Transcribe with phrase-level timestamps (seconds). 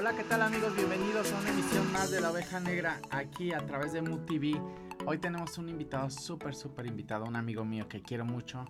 [0.00, 0.74] Hola, ¿qué tal amigos?
[0.74, 4.58] Bienvenidos a una emisión más de La Oveja Negra aquí a través de Mood TV.
[5.04, 8.64] Hoy tenemos un invitado súper, súper invitado, un amigo mío que quiero mucho.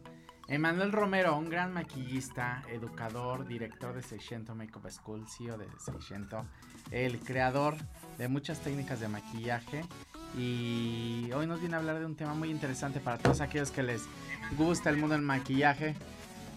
[0.48, 6.44] Emanuel Romero, un gran maquillista, educador, director de 600 Makeup School, CEO de 600,
[6.90, 7.76] el creador
[8.18, 9.84] de muchas técnicas de maquillaje.
[10.36, 13.84] Y hoy nos viene a hablar de un tema muy interesante para todos aquellos que
[13.84, 14.02] les
[14.58, 15.94] gusta el mundo del maquillaje.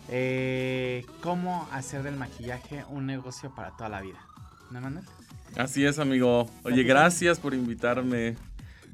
[0.09, 4.32] Eh, cómo hacer del maquillaje un negocio para toda la vida.
[4.73, 5.05] ¿No, Emanuel?
[5.55, 6.49] Así es, amigo.
[6.63, 8.35] Oye, gracias por invitarme.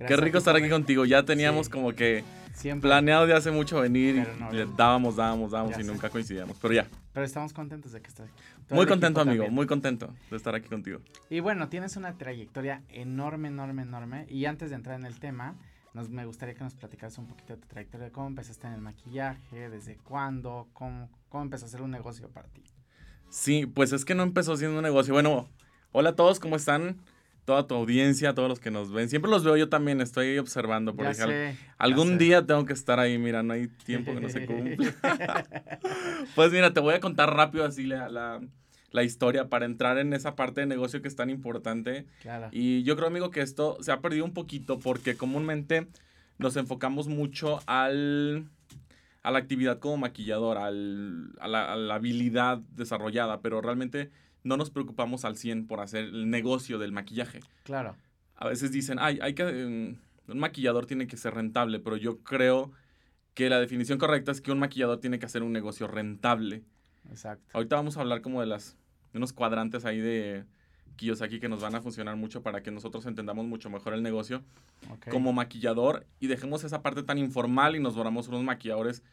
[0.05, 1.05] Qué rico estar aquí contigo.
[1.05, 2.25] Ya teníamos como que
[2.81, 6.57] planeado de hace mucho venir y dábamos, dábamos, dábamos y nunca coincidíamos.
[6.61, 6.87] Pero ya.
[7.13, 8.43] Pero estamos contentos de que estés aquí.
[8.71, 9.49] muy contento, amigo.
[9.49, 10.99] Muy contento de estar aquí contigo.
[11.29, 14.25] Y bueno, tienes una trayectoria enorme, enorme, enorme.
[14.27, 15.55] Y antes de entrar en el tema,
[15.93, 18.73] nos, me gustaría que nos platicaras un poquito de tu trayectoria, de cómo empezaste en
[18.73, 22.65] el maquillaje, desde cuándo, cómo, cómo empezó a ser un negocio para ti.
[23.29, 25.13] Sí, pues es que no empezó siendo un negocio.
[25.13, 25.47] Bueno,
[25.91, 26.97] hola a todos, ¿cómo están?
[27.49, 29.09] toda tu audiencia, todos los que nos ven.
[29.09, 30.95] Siempre los veo yo también, estoy observando.
[30.95, 31.35] Por ejemplo,
[31.79, 34.77] algún día tengo que estar ahí, mira, no hay tiempo que no se cumple.
[36.35, 38.07] pues mira, te voy a contar rápido así la,
[38.91, 42.05] la, historia para entrar en esa parte de negocio que es tan importante.
[42.51, 45.87] Y yo creo, amigo, que esto se ha perdido un poquito porque comúnmente
[46.37, 48.45] nos enfocamos mucho al
[49.23, 54.11] a la actividad como maquillador, al, a, la, a la habilidad desarrollada, pero realmente
[54.49, 57.39] no nos preocupamos al 100 por hacer el negocio del maquillaje.
[57.63, 57.95] Claro.
[58.35, 62.19] A veces dicen, ay, hay que, mm, un maquillador tiene que ser rentable, pero yo
[62.23, 62.71] creo
[63.35, 66.63] que la definición correcta es que un maquillador tiene que hacer un negocio rentable.
[67.09, 67.45] Exacto.
[67.53, 68.75] Ahorita vamos a hablar como de las,
[69.13, 70.45] unos cuadrantes ahí de
[70.95, 74.43] Kiyosaki que nos van a funcionar mucho para que nosotros entendamos mucho mejor el negocio
[75.11, 79.03] como maquillador y dejemos esa parte tan informal y nos volvamos unos maquilladores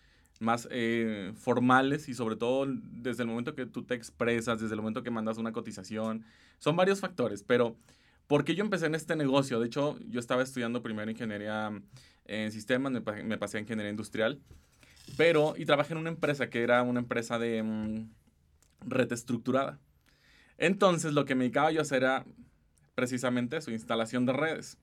[0.40, 4.80] más eh, formales y sobre todo desde el momento que tú te expresas, desde el
[4.80, 6.24] momento que mandas una cotización.
[6.58, 7.76] Son varios factores, pero
[8.26, 9.60] ¿por qué yo empecé en este negocio?
[9.60, 11.70] De hecho, yo estaba estudiando primero ingeniería
[12.26, 14.40] en sistemas, me, pasé a ingeniería industrial,
[15.16, 18.10] pero y trabajé en una empresa que era una empresa de mm,
[18.86, 19.78] red estructurada.
[20.58, 22.24] Entonces, lo que me dedicaba yo a hacer era
[22.94, 24.78] precisamente su instalación de redes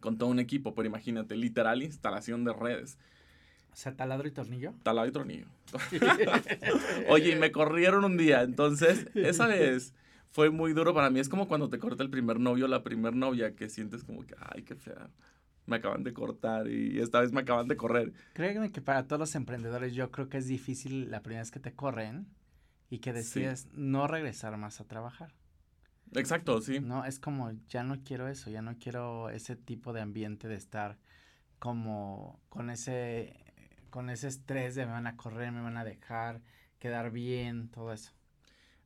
[0.00, 2.98] con todo un equipo, pero imagínate, literal instalación de redes
[3.78, 4.74] sea, taladro y tornillo.
[4.82, 5.46] Taladro y tornillo.
[7.08, 8.42] Oye, y me corrieron un día.
[8.42, 9.94] Entonces, esa vez
[10.30, 11.20] fue muy duro para mí.
[11.20, 14.26] Es como cuando te corta el primer novio o la primer novia, que sientes como
[14.26, 15.10] que, ay, qué fea.
[15.66, 18.12] Me acaban de cortar y esta vez me acaban de correr.
[18.32, 21.60] Créeme que para todos los emprendedores yo creo que es difícil la primera vez que
[21.60, 22.26] te corren
[22.90, 25.34] y que decides no regresar más a trabajar.
[26.14, 26.80] Exacto, sí.
[26.80, 30.56] No, es como, ya no quiero eso, ya no quiero ese tipo de ambiente de
[30.56, 30.98] estar
[31.58, 33.47] como con ese
[33.90, 36.40] con ese estrés de me van a correr, me van a dejar,
[36.78, 38.12] quedar bien, todo eso.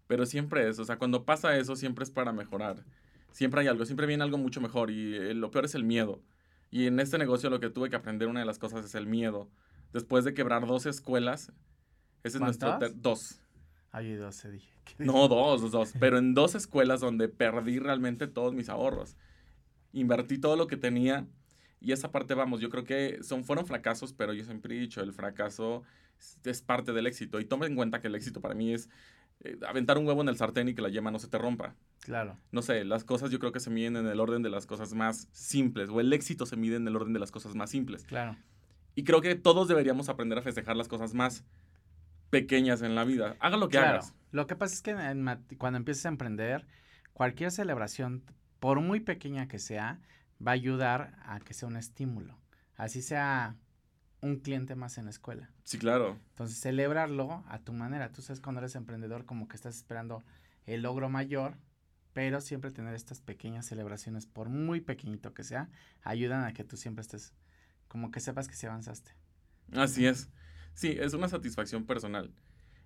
[0.07, 2.85] Pero siempre es, o sea, cuando pasa eso, siempre es para mejorar.
[3.31, 6.21] Siempre hay algo, siempre viene algo mucho mejor y eh, lo peor es el miedo.
[6.71, 9.07] Y en este negocio lo que tuve que aprender, una de las cosas es el
[9.07, 9.49] miedo.
[9.93, 11.53] Después de quebrar dos escuelas,
[12.25, 12.79] ese es nuestro...
[12.95, 13.41] Dos.
[13.91, 14.73] Ay, dos, dije.
[14.99, 15.93] No, dos, dos.
[16.01, 19.17] Pero en dos escuelas donde perdí realmente todos mis ahorros.
[19.93, 21.27] Invertí todo lo que tenía
[21.83, 25.03] y esa parte, vamos, yo creo que son, fueron fracasos, pero yo siempre he dicho,
[25.03, 25.83] el fracaso
[26.45, 27.41] es parte del éxito.
[27.41, 28.89] Y tome en cuenta que el éxito para mí es
[29.41, 31.75] eh, aventar un huevo en el sartén y que la yema no se te rompa.
[32.01, 32.39] Claro.
[32.53, 34.95] No sé, las cosas yo creo que se miden en el orden de las cosas
[34.95, 38.05] más simples, o el éxito se mide en el orden de las cosas más simples.
[38.05, 38.37] Claro.
[38.95, 41.45] Y creo que todos deberíamos aprender a festejar las cosas más
[42.31, 43.37] pequeñas en la vida.
[43.41, 44.15] Haga lo que hagas.
[44.31, 44.95] Lo que pasa es que
[45.59, 46.67] cuando empieces a emprender,
[47.13, 48.23] cualquier celebración,
[48.61, 50.01] por muy pequeña que sea,
[50.47, 52.39] va a ayudar a que sea un estímulo.
[52.77, 53.57] Así sea
[54.21, 55.51] un cliente más en la escuela.
[55.65, 56.19] Sí, claro.
[56.31, 58.13] Entonces, celebrarlo a tu manera.
[58.13, 60.23] Tú sabes cuando eres emprendedor como que estás esperando
[60.65, 61.57] el logro mayor,
[62.13, 65.71] pero siempre tener estas pequeñas celebraciones, por muy pequeñito que sea,
[66.03, 67.35] ayudan a que tú siempre estés,
[67.89, 69.13] como que sepas que sí avanzaste.
[69.73, 70.31] Así es.
[70.75, 72.33] Sí, es una satisfacción personal.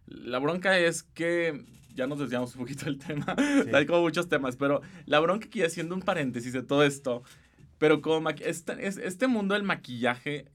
[0.07, 3.35] La bronca es que ya nos desviamos un poquito del tema.
[3.75, 7.23] Hay como muchos temas, pero la bronca que haciendo un paréntesis de todo esto
[7.79, 10.51] pero como este, este mundo del maquillaje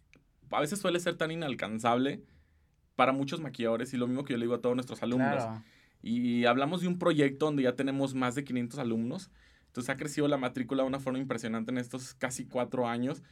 [0.52, 2.24] a veces suele ser tan inalcanzable
[2.96, 5.44] para muchos maquilladores y lo mismo que yo le digo a todos nuestros alumnos.
[6.02, 9.32] Y hablamos de un proyecto donde ya tenemos más de 500 alumnos.
[9.68, 13.24] Entonces ha crecido la matrícula de una forma impresionante en estos casi cuatro años.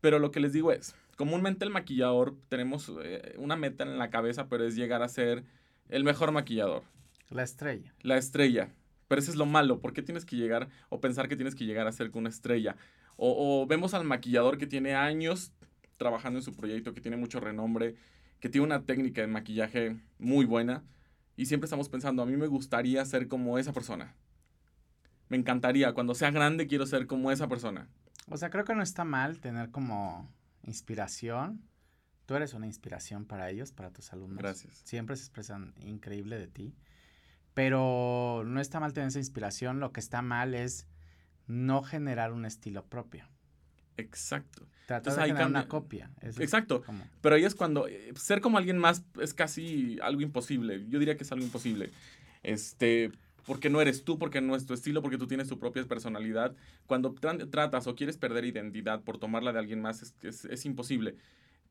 [0.00, 4.10] Pero lo que les digo es, comúnmente el maquillador tenemos eh, una meta en la
[4.10, 5.44] cabeza, pero es llegar a ser
[5.88, 6.84] el mejor maquillador.
[7.30, 7.92] La estrella.
[8.00, 8.70] La estrella.
[9.14, 9.78] Pero eso es lo malo.
[9.78, 12.74] ¿Por qué tienes que llegar o pensar que tienes que llegar a ser una estrella?
[13.16, 15.52] O, vemos al maquillador que tiene años
[15.98, 17.94] trabajando en su proyecto, que tiene mucho renombre,
[18.40, 20.82] que tiene una técnica de maquillaje muy buena.
[21.36, 24.16] Y siempre estamos pensando, a mí me gustaría ser como esa persona.
[25.28, 27.86] Me encantaría, cuando sea grande quiero ser como esa persona.
[28.28, 30.28] O sea, creo que no está mal tener como
[30.64, 31.62] inspiración.
[32.26, 34.38] Tú eres una inspiración para ellos, para tus alumnos.
[34.38, 34.82] Gracias.
[34.84, 36.74] Siempre se expresan increíble de ti.
[37.54, 39.80] Pero no está mal tener esa inspiración.
[39.80, 40.86] Lo que está mal es
[41.46, 43.28] no generar un estilo propio.
[43.96, 44.66] Exacto.
[44.86, 46.10] Tratar de generar una copia.
[46.20, 46.82] Exacto.
[47.20, 50.84] Pero ahí es cuando eh, ser como alguien más es casi algo imposible.
[50.88, 51.90] Yo diría que es algo imposible.
[52.42, 53.12] Este,
[53.46, 56.54] porque no eres tú, porque no es tu estilo, porque tú tienes tu propia personalidad.
[56.86, 61.16] Cuando tratas o quieres perder identidad por tomarla de alguien más, es, es, imposible.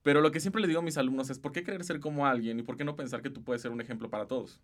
[0.02, 2.26] Pero lo que siempre le digo a mis alumnos es, ¿por qué querer ser como
[2.26, 4.60] alguien y por qué no pensar que tú puedes ser un ejemplo para todos?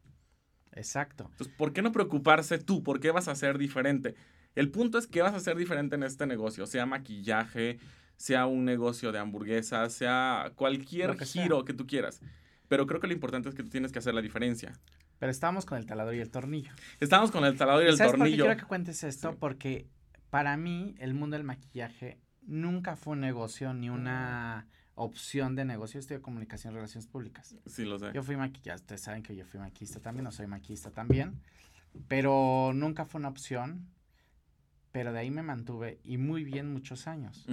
[0.73, 1.27] Exacto.
[1.31, 2.83] Entonces, ¿por qué no preocuparse tú?
[2.83, 4.15] ¿Por qué vas a ser diferente?
[4.55, 7.79] El punto es que vas a ser diferente en este negocio, sea maquillaje,
[8.17, 12.21] sea un negocio de hamburguesas, sea cualquier giro que tú quieras.
[12.67, 14.73] Pero creo que lo importante es que tú tienes que hacer la diferencia.
[15.17, 16.71] Pero estábamos con el taladro y el tornillo.
[16.99, 18.37] Estamos con el taladro y el ¿Sabes tornillo.
[18.37, 19.35] Por qué quiero que cuentes esto?
[19.37, 19.87] Porque
[20.29, 24.67] para mí el mundo del maquillaje nunca fue un negocio ni una
[24.99, 25.99] opción de negocio.
[25.99, 27.55] Estoy de comunicación y relaciones públicas.
[27.65, 28.11] Sí, lo sé.
[28.13, 28.75] Yo fui maquillista.
[28.75, 31.39] Ustedes saben que yo fui maquillista también, no soy maquillista también.
[32.07, 33.87] Pero nunca fue una opción.
[34.91, 37.45] Pero de ahí me mantuve y muy bien muchos años.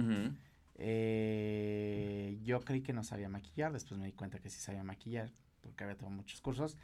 [0.75, 3.71] eh, yo creí que no sabía maquillar.
[3.71, 6.77] Después me di cuenta que sí sabía maquillar porque había tomado muchos cursos.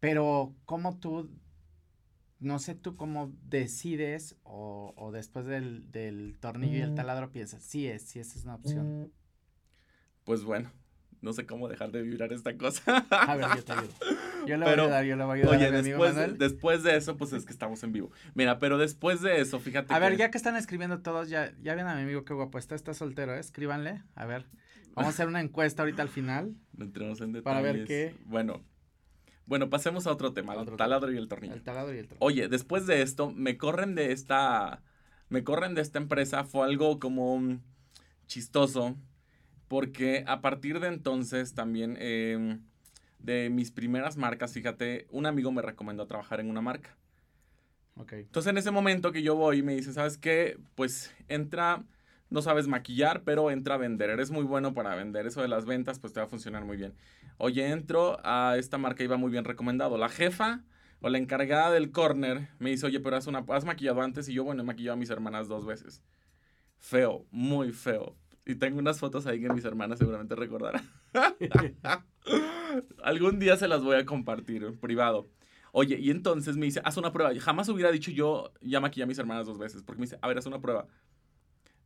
[0.00, 1.30] Pero, ¿cómo tú,
[2.40, 6.96] no sé tú cómo decides o, o después del, del, tornillo y el mm.
[6.96, 9.02] taladro piensas, sí es, sí esa es una opción?
[9.02, 9.19] Mm.
[10.24, 10.70] Pues bueno,
[11.20, 13.06] no sé cómo dejar de vibrar esta cosa.
[13.10, 13.92] A ver, yo te ayudo.
[14.46, 16.36] Yo le voy a ayudar, yo le voy a ayudar oye, a mi después, amigo
[16.38, 18.10] después de eso, pues es que estamos en vivo.
[18.34, 21.74] Mira, pero después de eso, fíjate A ver, ya que están escribiendo todos, ya, ya
[21.74, 23.40] ven a mi amigo qué guapo está, está soltero, ¿eh?
[23.40, 24.46] Escríbanle, a ver.
[24.94, 26.54] Vamos a hacer una encuesta ahorita al final.
[26.72, 27.44] No entremos en detalles.
[27.44, 28.14] Para ver qué.
[28.24, 28.64] Bueno,
[29.46, 31.54] bueno, pasemos a otro tema, el taladro y el tornillo.
[31.54, 32.24] El taladro y el tornillo.
[32.24, 34.82] Oye, después de esto, me corren de esta,
[35.28, 37.58] me corren de esta empresa, fue algo como
[38.26, 38.96] chistoso,
[39.70, 42.60] porque a partir de entonces también, em,
[43.20, 46.96] de mis primeras marcas, fíjate, un amigo me recomendó trabajar en una marca.
[47.94, 48.14] Ok.
[48.14, 50.58] Entonces en ese momento que yo voy, me dice, ¿sabes qué?
[50.74, 51.84] Pues entra,
[52.30, 55.66] no sabes maquillar, pero entra a vender, eres muy bueno para vender, eso de las
[55.66, 56.92] ventas, pues te va a funcionar muy bien.
[57.38, 59.98] Oye, entro a esta marca, iba muy bien recomendado.
[59.98, 60.64] La jefa
[61.00, 64.32] o la encargada del corner me dice, oye, pero has, una, has maquillado antes y
[64.32, 66.02] yo, bueno, he maquillado a mis hermanas dos veces.
[66.76, 68.16] Feo, muy feo.
[68.46, 70.82] Y tengo unas fotos ahí que mis hermanas seguramente recordarán.
[73.02, 75.28] Algún día se las voy a compartir en privado.
[75.72, 77.32] Oye, y entonces me dice, haz una prueba.
[77.38, 80.28] Jamás hubiera dicho yo, ya maquillé a mis hermanas dos veces, porque me dice, a
[80.28, 80.86] ver, haz una prueba.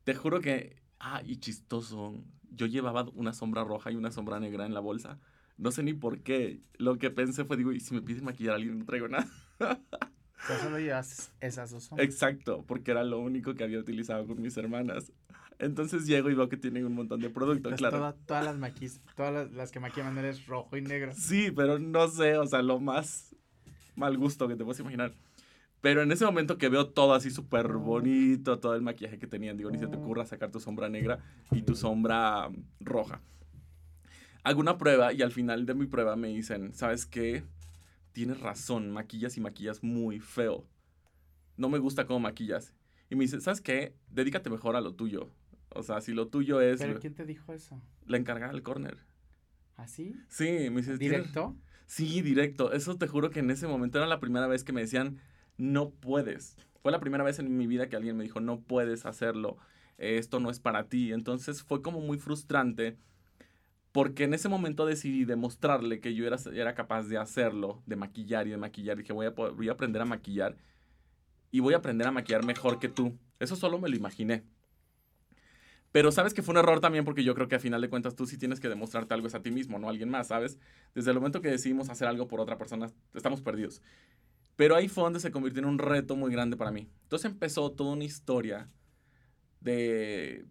[0.05, 4.65] Te juro que, ah, y chistoso, yo llevaba una sombra roja y una sombra negra
[4.65, 5.19] en la bolsa.
[5.57, 6.63] No sé ni por qué.
[6.79, 9.29] Lo que pensé fue, digo, y si me piden maquillar a alguien, no traigo nada.
[9.61, 14.57] O solo llevas esas dos Exacto, porque era lo único que había utilizado con mis
[14.57, 15.13] hermanas.
[15.59, 18.15] Entonces llego y veo que tienen un montón de productos, pues claro.
[18.27, 21.13] todas las maquis, todas las, que maquillan eres rojo y negro.
[21.15, 23.35] Sí, pero no sé, o sea, lo más
[23.95, 25.15] mal gusto que te puedes imaginar.
[25.81, 29.57] Pero en ese momento que veo todo así súper bonito, todo el maquillaje que tenían,
[29.57, 31.19] digo, ni se te ocurra sacar tu sombra negra
[31.51, 33.21] y tu sombra roja
[34.45, 37.43] hago una prueba y al final de mi prueba me dicen, ¿sabes qué?
[38.13, 40.65] Tienes razón, maquillas y maquillas muy feo.
[41.57, 42.75] No me gusta cómo maquillas.
[43.11, 43.97] Y me dice, ¿sabes qué?
[44.11, 45.31] Dedícate mejor a lo tuyo.
[45.75, 46.81] O sea, si lo tuyo es...
[46.81, 47.81] ¿Pero quién te dijo eso?
[48.07, 48.99] La encargada del corner.
[49.77, 50.15] ¿Ah, sí?
[50.29, 50.97] Sí, me dice...
[50.97, 51.57] ¿Directo?
[51.87, 52.73] Sí, directo.
[52.73, 55.19] Eso te juro que en ese momento era la primera vez que me decían,
[55.59, 56.57] no puedes.
[56.83, 59.59] Fue la primera vez en mi vida que alguien me dijo, no puedes hacerlo.
[59.99, 61.13] Esto no es para ti.
[61.13, 62.97] Entonces fue como muy frustrante
[63.95, 68.49] porque en ese momento decidí demostrarle que yo era, era capaz de hacerlo, de maquillar
[68.49, 68.97] y de maquillar.
[68.97, 70.57] Dije, voy a, voy a aprender a maquillar
[71.53, 73.17] y voy a aprender a maquillar mejor que tú.
[73.39, 74.43] Eso solo me lo imaginé.
[75.95, 78.17] Pero sabes que fue un error también porque yo creo que a final de cuentas
[78.17, 80.59] tú sí tienes que demostrarte algo es a ti mismo, no a alguien más, ¿sabes?
[80.93, 83.81] Desde el momento que decidimos hacer algo por otra persona, estamos perdidos.
[84.57, 86.91] Pero ahí fue donde se convirtió en un reto muy grande para mí.
[87.05, 88.69] Entonces empezó toda una historia
[89.61, 90.47] de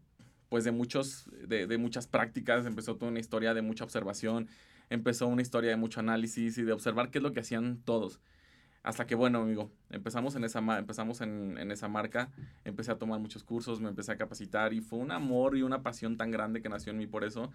[0.48, 4.48] pues de, muchos, de, muchas prácticas, empezó toda una historia de mucha observación,
[4.90, 8.22] empezó una historia de mucho análisis y de observar qué es lo que hacían todos.
[8.84, 12.32] Hasta que, bueno, amigo, empezamos en esa, empezamos en, en, esa marca,
[12.66, 15.82] empecé a tomar muchos cursos, me empecé a capacitar y fue un amor y una
[15.82, 17.50] pasión tan grande que nació en mí por eso.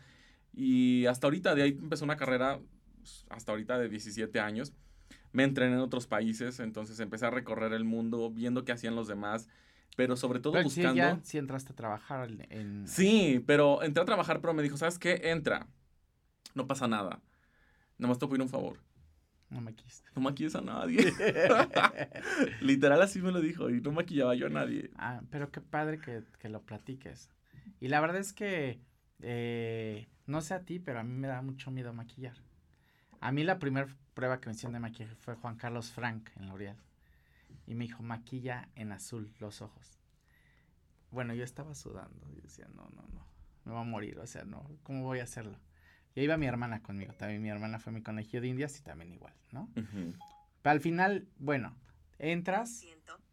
[0.55, 2.61] Y hasta ahorita, de ahí empezó una carrera,
[2.97, 4.73] pues, hasta ahorita de 17 años.
[5.33, 9.07] Me entrené en otros países, entonces empecé a recorrer el mundo, viendo qué hacían los
[9.07, 9.51] demás,
[9.97, 10.93] pero sobre todo buscando...
[10.93, 12.89] Sí, ya, sí entraste a trabajar en...
[12.89, 15.21] Sí, pero entré a trabajar, pero me dijo, ¿sabes qué?
[15.25, 15.67] Entra.
[16.55, 17.21] No pasa nada.
[17.99, 18.79] Nada más te pido un favor.
[19.51, 20.05] No maquilles.
[20.15, 21.13] No maquilles a nadie.
[22.61, 24.91] Literal así me lo dijo y no maquillaba yo a nadie.
[24.97, 27.31] Ah, pero qué padre que, que lo platiques.
[27.81, 28.81] Y la verdad es que,
[29.21, 32.37] eh, no sé a ti, pero a mí me da mucho miedo maquillar.
[33.21, 36.49] A mí la primera prueba que me hicieron de maquillaje fue Juan Carlos Frank en
[36.49, 36.77] L'Oreal.
[37.67, 39.99] Y me dijo, maquilla en azul los ojos.
[41.11, 42.29] Bueno, yo estaba sudando.
[42.37, 43.27] Y decía, no, no, no.
[43.65, 44.19] Me voy a morir.
[44.19, 44.65] O sea, no.
[44.83, 45.59] ¿Cómo voy a hacerlo?
[46.19, 47.13] Y ahí iba mi hermana conmigo.
[47.13, 49.71] También mi hermana fue mi conejillo de indias y también igual, ¿no?
[49.75, 51.77] Pero al final, bueno,
[52.19, 52.85] entras.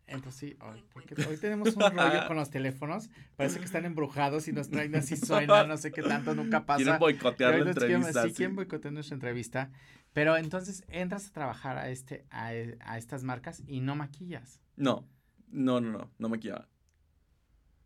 [0.06, 0.86] Entonces sí, hoy,
[1.28, 3.10] hoy tenemos un rollo con los teléfonos.
[3.38, 6.84] Parece que están embrujados y nos traen así suena, no sé qué tanto, nunca pasa.
[6.84, 8.22] Quieren boicotear la entrevista.
[8.28, 9.72] Sí, quieren boicotear nuestra entrevista.
[10.14, 12.50] Pero entonces entras a trabajar a, este, a,
[12.82, 14.62] a estas marcas y no maquillas.
[14.76, 15.10] No,
[15.48, 16.70] no, no, no, no maquillaba.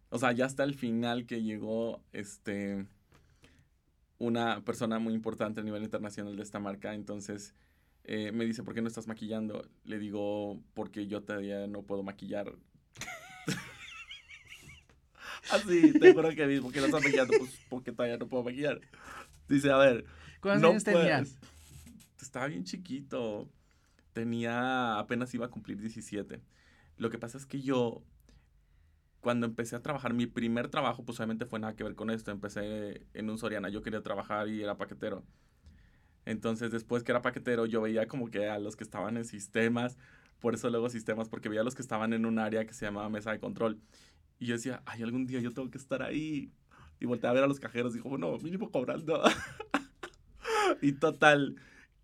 [0.09, 2.85] O sea, ya hasta el final que llegó este
[4.19, 7.55] una persona muy importante a nivel internacional de esta marca, entonces
[8.03, 9.67] eh, me dice, ¿por qué no estás maquillando?
[9.85, 12.53] Le digo, porque yo todavía no puedo maquillar.
[15.51, 17.33] Así, te juro que dice, ¿por qué no estás maquillando?
[17.38, 18.81] Pues porque todavía no puedo maquillar.
[19.47, 20.05] Dice, a ver.
[20.41, 21.38] ¿Cuántos años tenías?
[22.21, 23.49] Estaba bien chiquito.
[24.13, 26.41] Tenía, apenas iba a cumplir 17.
[26.97, 28.03] Lo que pasa es que yo
[29.21, 32.31] cuando empecé a trabajar, mi primer trabajo, pues obviamente fue nada que ver con esto.
[32.31, 35.23] Empecé en un Soriana, yo quería trabajar y era paquetero.
[36.25, 39.97] Entonces, después que era paquetero, yo veía como que a los que estaban en sistemas,
[40.39, 42.85] por eso luego sistemas, porque veía a los que estaban en un área que se
[42.85, 43.79] llamaba mesa de control.
[44.39, 46.51] Y yo decía, ay, algún día yo tengo que estar ahí.
[46.99, 49.21] Y volteé a ver a los cajeros dijo, bueno, mínimo cobrando.
[50.81, 51.55] y total,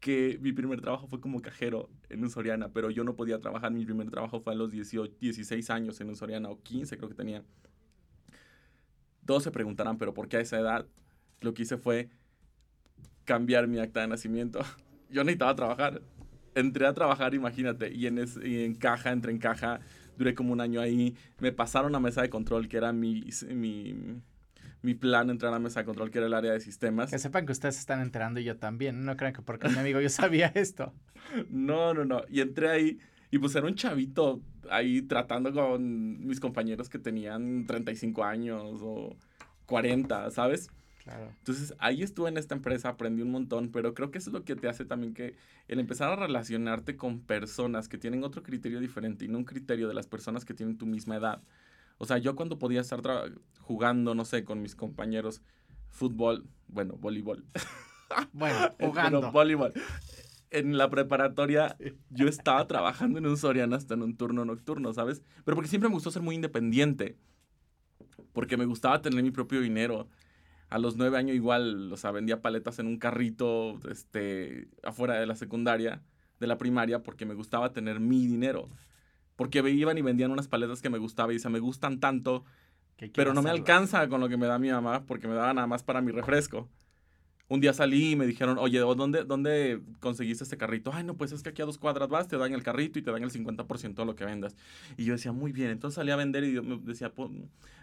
[0.06, 3.72] que mi primer trabajo fue como cajero en un Soriana, pero yo no podía trabajar.
[3.72, 7.10] Mi primer trabajo fue a los 18, 16 años en un Soriana, o 15 creo
[7.10, 7.44] que tenía.
[9.26, 10.86] Todos se preguntarán, pero ¿por qué a esa edad?
[11.42, 12.10] Lo que hice fue
[13.24, 14.60] cambiar mi acta de nacimiento.
[15.10, 16.04] Yo necesitaba trabajar.
[16.54, 19.80] Entré a trabajar, imagínate, y en, en caja, entré en caja,
[20.20, 21.16] duré como un año ahí.
[21.40, 24.22] Me pasaron a mesa de control, que era mi, mi
[24.82, 27.10] mi plan entrar a mesa de control, que era el área de sistemas.
[27.10, 29.04] Que sepan que ustedes están enterando y yo también.
[29.06, 30.94] No crean que porque mi amigo yo sabía esto.
[31.50, 32.22] No, no, no.
[32.30, 33.00] Y entré ahí
[33.32, 39.18] y pues era un chavito ahí tratando con mis compañeros que tenían 35 años o
[39.66, 40.70] 40, ¿sabes?
[41.04, 41.32] Claro.
[41.38, 44.44] Entonces ahí estuve en esta empresa, aprendí un montón, pero creo que eso es lo
[44.44, 45.36] que te hace también que
[45.68, 49.88] el empezar a relacionarte con personas que tienen otro criterio diferente y no un criterio
[49.88, 51.42] de las personas que tienen tu misma edad.
[51.98, 53.02] O sea, yo cuando podía estar
[53.60, 55.42] jugando, no sé, con mis compañeros,
[55.90, 57.46] fútbol, bueno, voleibol.
[58.34, 59.18] Bueno, jugando.
[59.20, 59.74] bueno, voleibol.
[60.52, 61.76] En la preparatoria
[62.12, 65.24] yo estaba trabajando en un Soriana hasta en un turno nocturno, ¿sabes?
[65.44, 67.18] Pero porque siempre me gustó ser muy independiente.
[68.32, 70.08] Porque me gustaba tener mi propio dinero.
[70.70, 75.26] A los nueve años igual, o sea, vendía paletas en un carrito, este, afuera de
[75.26, 76.04] la secundaria,
[76.40, 78.70] de la primaria, porque me gustaba tener mi dinero
[79.36, 82.46] porque iban y vendían unas paletas que me gustaba y dice, me gustan tanto,
[83.14, 85.68] pero no me alcanza con lo que me da mi mamá porque me daba nada
[85.68, 86.70] más para mi refresco.
[87.48, 90.92] Un día salí y me dijeron, oye, ¿dónde, ¿dónde conseguiste este carrito?
[90.92, 93.04] Ay, no, pues es que aquí a dos cuadras vas, te dan el carrito y
[93.04, 94.56] te dan el 50% de lo que vendas.
[94.98, 95.70] Y yo decía, muy bien.
[95.70, 97.30] Entonces salí a vender y me decía, pues,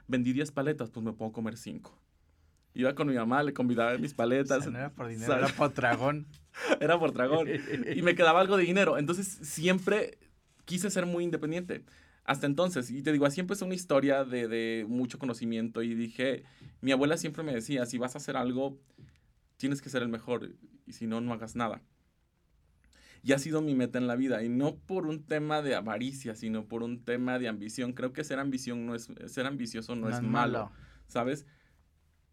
[0.09, 1.97] vendí 10 paletas, pues me puedo comer 5.
[2.75, 4.67] Iba con mi mamá, le convidaba mis paletas.
[4.67, 6.27] no era por dinero, era por dragón.
[6.81, 7.47] era por dragón.
[7.95, 8.99] y me quedaba algo de dinero.
[8.99, 10.19] Entonces siempre
[10.65, 11.85] quise ser muy independiente.
[12.25, 16.45] Hasta entonces, y te digo, así empezó una historia de, de mucho conocimiento y dije,
[16.81, 18.79] mi abuela siempre me decía, si vas a hacer algo,
[19.57, 20.51] tienes que ser el mejor
[20.87, 21.83] y si no, no hagas nada.
[23.25, 26.35] Y ha sido mi meta en la vida, y no por un tema de avaricia,
[26.35, 27.93] sino por un tema de ambición.
[27.93, 30.73] Creo que ser ambición no es, ser ambicioso no, es, malo,
[31.07, 31.47] ¿sabes?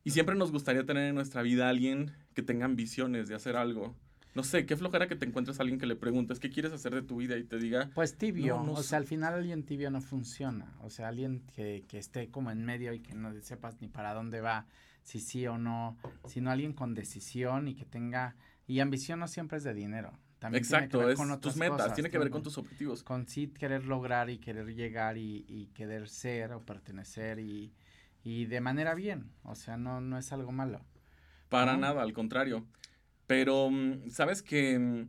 [0.03, 3.55] Y siempre nos gustaría tener en nuestra vida a alguien que tenga ambiciones de hacer
[3.55, 3.95] algo
[4.35, 6.93] no sé, qué flojera que te encuentres a alguien que le preguntes qué quieres hacer
[6.93, 7.89] de tu vida y te diga.
[7.95, 10.75] Pues tibio, o sea, al final alguien tibio no funciona.
[10.81, 14.13] O sea, alguien que, que esté como en medio y que no sepas ni para
[14.13, 14.67] dónde va,
[15.03, 18.35] si sí o no, sino alguien con decisión y que tenga.
[18.67, 20.17] Y ambición no siempre es de dinero.
[20.37, 23.03] También Exacto, tiene que ver con tus metas, tiene que ver con tus objetivos.
[23.03, 27.73] Con sí querer lograr y querer llegar y, y querer ser o pertenecer y,
[28.23, 29.31] y de manera bien.
[29.43, 30.81] O sea, no, no es algo malo.
[31.49, 32.65] Para nada, al contrario.
[33.29, 35.07] Pero, mm, ¿sabes que, mm,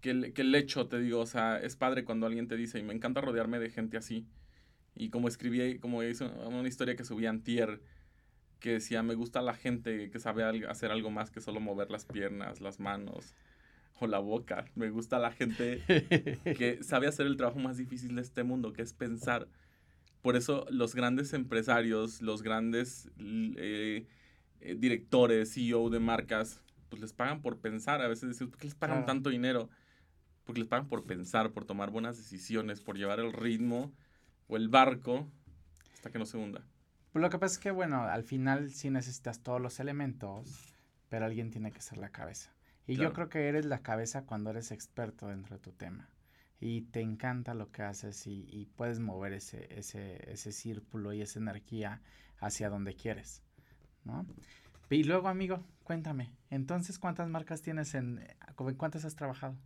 [0.00, 2.78] que, el, que el hecho, te digo, o sea, es padre cuando alguien te dice,
[2.78, 4.28] y me encanta rodearme de gente así.
[4.94, 7.82] Y como escribí, como hizo una historia que subí antier,
[8.60, 12.04] que decía, me gusta la gente que sabe hacer algo más que solo mover las
[12.04, 13.34] piernas, las manos
[13.98, 14.66] o la boca.
[14.76, 15.82] Me gusta la gente
[16.56, 19.48] que sabe hacer el trabajo más difícil de este mundo, que es pensar.
[20.22, 24.06] Por eso los grandes empresarios, los grandes eh,
[24.60, 28.02] eh, directores, CEO de marcas, pues les pagan por pensar.
[28.02, 29.70] A veces decimos, ¿por qué les pagan tanto dinero?
[30.50, 33.92] porque les pagan por pensar, por tomar buenas decisiones, por llevar el ritmo
[34.48, 35.30] o el barco
[35.94, 36.64] hasta que no se hunda.
[37.12, 40.74] Pues lo que pasa es que, bueno, al final sí necesitas todos los elementos,
[41.08, 42.52] pero alguien tiene que ser la cabeza.
[42.88, 46.08] Y yo creo que eres la cabeza cuando eres experto dentro de tu tema.
[46.58, 51.38] Y te encanta lo que haces y, puedes mover ese, ese, ese círculo y esa
[51.38, 52.00] energía
[52.40, 53.44] hacia donde quieres,
[54.04, 54.26] ¿no?
[54.90, 59.56] Y luego, amigo, cuéntame, entonces, ¿cuántas marcas tienes en, en cuántas has trabajado?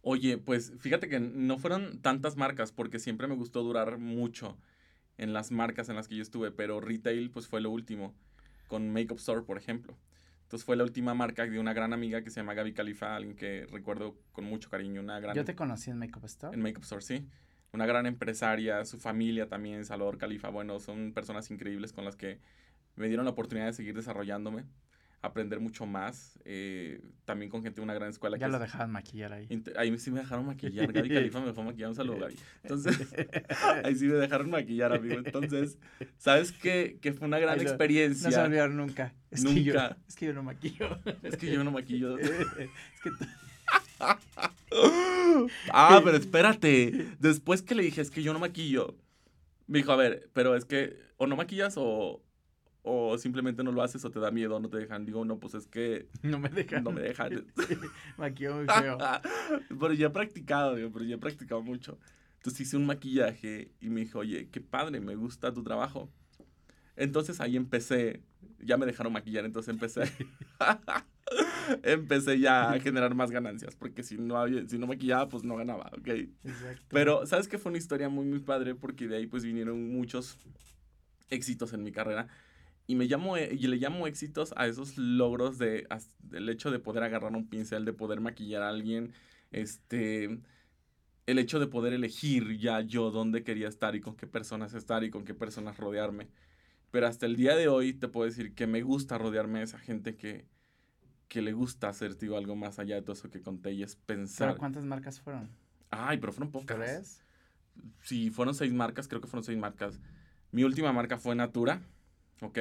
[0.00, 4.58] Oye, pues fíjate que no fueron tantas marcas porque siempre me gustó durar mucho
[5.18, 8.16] en las marcas en las que yo estuve, pero retail pues fue lo último,
[8.66, 9.96] con Makeup Store, por ejemplo.
[10.42, 13.36] Entonces fue la última marca de una gran amiga que se llama Gaby Califa, alguien
[13.36, 15.36] que recuerdo con mucho cariño, una gran...
[15.36, 16.52] Yo te conocí en Makeup Store.
[16.52, 17.28] En Makeup Store, sí.
[17.72, 22.40] Una gran empresaria, su familia también, Salvador Califa, bueno, son personas increíbles con las que
[22.96, 24.64] me dieron la oportunidad de seguir desarrollándome
[25.22, 26.38] aprender mucho más.
[26.44, 28.36] Eh, también con gente de una gran escuela.
[28.36, 29.48] Ya lo dejaban maquillar ahí.
[29.76, 30.92] Ahí sí me dejaron maquillar.
[30.92, 31.88] Gaby Califa me dejó maquillar.
[31.90, 32.36] Un saludo, Gaby.
[32.64, 33.14] Entonces,
[33.84, 35.14] ahí sí me dejaron maquillar, amigo.
[35.24, 35.78] Entonces,
[36.18, 36.98] ¿sabes qué?
[37.00, 38.28] Que fue una gran experiencia.
[38.28, 39.14] No se olvidaron nunca.
[39.30, 39.54] Es nunca.
[39.54, 40.98] Que yo, es que yo no maquillo.
[41.22, 42.18] es que yo no maquillo.
[42.18, 42.30] es
[43.02, 43.10] que...
[45.72, 47.06] ah, pero espérate.
[47.20, 48.96] Después que le dije, es que yo no maquillo,
[49.68, 52.20] me dijo, a ver, pero es que o no maquillas o,
[52.82, 55.04] o simplemente no lo haces o te da miedo, no te dejan.
[55.06, 56.08] Digo, no, pues es que...
[56.22, 56.82] No me dejan.
[56.82, 57.46] No me dejan.
[58.18, 58.98] maquillo muy feo.
[59.80, 61.98] pero ya he practicado, digo, pero ya he practicado mucho.
[62.38, 66.10] Entonces hice un maquillaje y me dijo, oye, qué padre, me gusta tu trabajo.
[66.96, 68.20] Entonces ahí empecé,
[68.58, 70.02] ya me dejaron maquillar, entonces empecé,
[71.84, 75.56] empecé ya a generar más ganancias, porque si no, había, si no maquillaba, pues no
[75.56, 76.08] ganaba, ¿ok?
[76.08, 76.82] Exacto.
[76.88, 77.58] Pero, ¿sabes qué?
[77.58, 80.36] Fue una historia muy, muy padre, porque de ahí pues vinieron muchos
[81.30, 82.28] éxitos en mi carrera
[82.92, 87.04] y me llamo, y le llamo éxitos a esos logros de, del hecho de poder
[87.04, 89.14] agarrar un pincel, de poder maquillar a alguien,
[89.50, 90.40] este,
[91.24, 95.04] el hecho de poder elegir ya yo dónde quería estar y con qué personas estar
[95.04, 96.28] y con qué personas rodearme.
[96.90, 99.78] Pero hasta el día de hoy te puedo decir que me gusta rodearme de esa
[99.78, 100.44] gente que,
[101.28, 103.96] que le gusta hacer, digo, algo más allá de todo eso que conté y es
[103.96, 104.48] pensar.
[104.48, 105.48] ¿Pero cuántas marcas fueron?
[105.88, 106.76] Ay, pero fueron pocas.
[106.76, 107.24] ¿Tres?
[108.02, 109.98] Sí, fueron seis marcas, creo que fueron seis marcas.
[110.50, 111.80] Mi última marca fue Natura
[112.42, 112.58] ¿ok?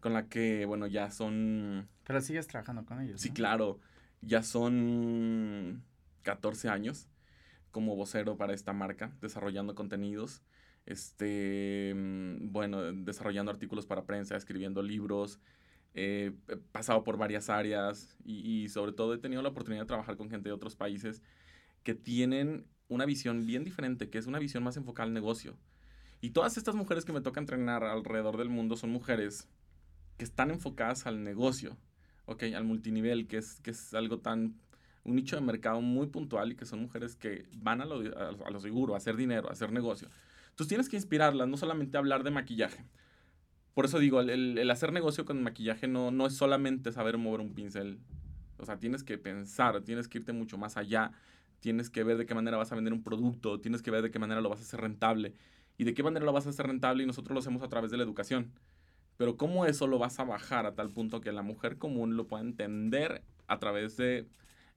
[0.00, 1.88] Con la que, bueno, ya son...
[2.04, 3.20] Pero sigues trabajando con ellos.
[3.20, 3.80] Sí, claro.
[4.20, 5.82] Ya son
[6.22, 7.08] 14 años
[7.70, 10.42] como vocero para esta marca, desarrollando contenidos,
[10.86, 15.40] este, mm, bueno, desarrollando artículos para prensa, escribiendo libros,
[15.92, 16.32] he
[16.72, 20.30] pasado por varias áreas y, y, sobre todo he tenido la oportunidad de trabajar con
[20.30, 21.22] gente de otros países
[21.82, 25.56] que tienen una visión bien diferente, que es una visión más enfocada al negocio.
[26.20, 29.48] Y todas estas mujeres que me toca entrenar alrededor del mundo son mujeres
[30.16, 31.76] que están enfocadas al negocio,
[32.24, 32.44] ¿ok?
[32.54, 34.54] Al multinivel, que es, que es algo tan,
[35.04, 38.60] un nicho de mercado muy puntual y que son mujeres que van a lo, a,
[38.60, 40.08] seguro, a hacer dinero, a hacer negocio.
[40.50, 42.84] Entonces tienes que inspirarlas, no solamente hablar de maquillaje.
[43.74, 47.40] Por eso digo, el, el, hacer negocio con maquillaje no, no es solamente saber mover
[47.40, 47.98] un pincel.
[48.56, 51.12] O sea, tienes que pensar, tienes que irte mucho más allá,
[51.60, 54.10] tienes que ver de qué manera vas a vender un producto, tienes que ver de
[54.10, 55.34] qué manera lo vas a hacer rentable
[55.78, 57.90] y de qué manera lo vas a hacer rentable y nosotros lo hacemos a través
[57.90, 58.52] de la educación.
[59.16, 62.26] Pero cómo eso lo vas a bajar a tal punto que la mujer común lo
[62.26, 64.26] pueda entender a través de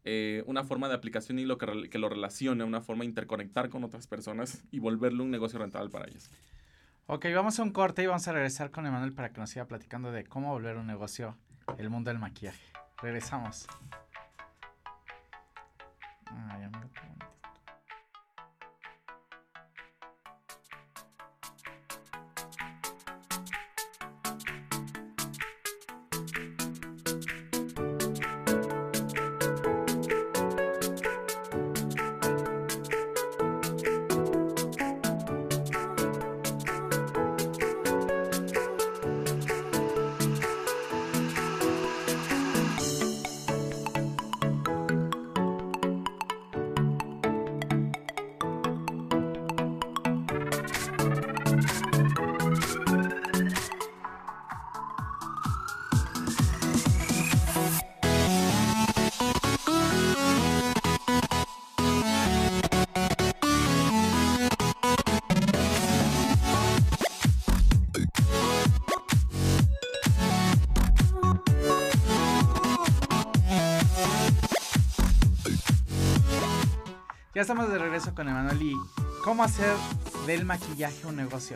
[0.06, 3.84] eh, una forma de aplicación y lo que, lo relacione, una forma de interconectar con
[3.84, 6.32] otras personas y volverlo un negocio rentable para ellas.
[7.08, 9.66] Ok, vamos a un corte y vamos a regresar con Emanuel para que nos siga
[9.66, 11.38] platicando de cómo volver un negocio
[11.78, 12.64] el mundo del maquillaje.
[13.02, 13.68] Regresamos.
[16.26, 16.90] Ay, amigo,
[77.40, 78.76] Ya estamos de regreso con Emanuel y
[79.24, 79.74] cómo hacer
[80.28, 81.56] del maquillaje un negocio.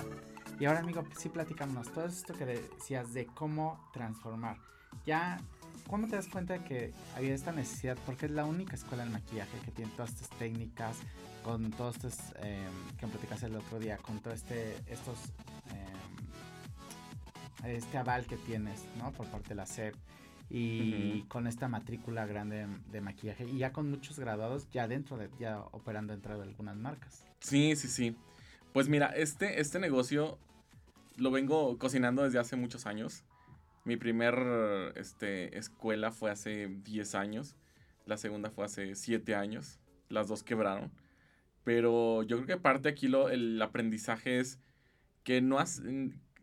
[0.58, 4.56] Y ahora, amigo, sí platicamos todo esto que decías de cómo transformar.
[5.06, 5.41] Ya
[5.89, 7.98] ¿cómo te das cuenta de que había esta necesidad?
[8.06, 10.96] Porque es la única escuela de maquillaje que tiene todas estas técnicas,
[11.43, 12.65] con todos estos, eh,
[12.98, 15.17] que platicaste el otro día, con todo este, estos,
[17.65, 19.12] em, este aval que tienes, ¿no?
[19.12, 19.96] Por parte de la SEP
[20.49, 25.29] y con esta matrícula grande de maquillaje y ya con muchos graduados ya dentro de,
[25.39, 27.25] ya operando dentro de algunas marcas.
[27.39, 28.15] Sí, sí, sí.
[28.73, 30.38] Pues mira, este, este negocio
[31.17, 33.23] lo vengo cocinando desde hace muchos años.
[33.86, 37.56] Mi primer este, escuela fue hace 10 años.
[38.06, 39.79] La segunda fue hace 7 años.
[40.10, 40.91] Las dos quebraron.
[41.63, 44.60] Pero yo creo que parte aquí lo, el aprendizaje es
[45.23, 45.82] que no has...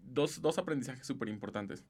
[0.03, 1.85] Dos, dos aprendizajes súper importantes.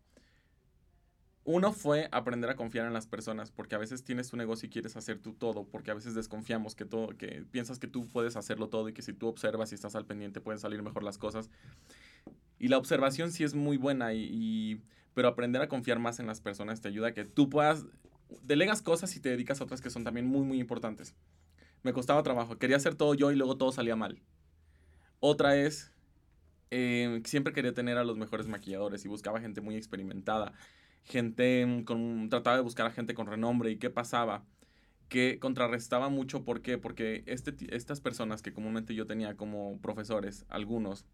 [1.45, 4.71] Uno fue aprender a confiar en las personas, porque a veces tienes tu negocio y
[4.71, 8.37] quieres hacer tú todo, porque a veces desconfiamos que todo, que piensas que tú puedes
[8.37, 11.17] hacerlo todo y que si tú observas y estás al pendiente pueden salir mejor las
[11.17, 11.51] cosas.
[12.59, 14.83] Y la observación sí es muy buena, y,
[15.15, 17.87] pero aprender a confiar más en las personas te ayuda a que tú puedas,
[18.43, 21.15] delegas cosas y te dedicas a otras que son también muy, muy importantes.
[21.83, 24.21] Me costaba trabajo, quería hacer todo yo y luego todo salía mal.
[25.21, 25.91] Otra es,
[26.71, 30.53] eh, siempre quería tener a los mejores maquilladores y buscaba gente muy experimentada
[31.05, 34.45] gente con, trataba de buscar a gente con renombre y qué pasaba
[35.11, 36.79] que contrarrestaba mucho, ¿por qué?
[36.79, 41.05] Porque este, estas personas que comúnmente yo tenía como profesores, algunos,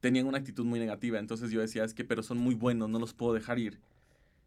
[0.00, 2.98] tenían una actitud muy negativa, entonces yo decía, es que, pero son muy buenos, no
[2.98, 3.80] los puedo dejar ir.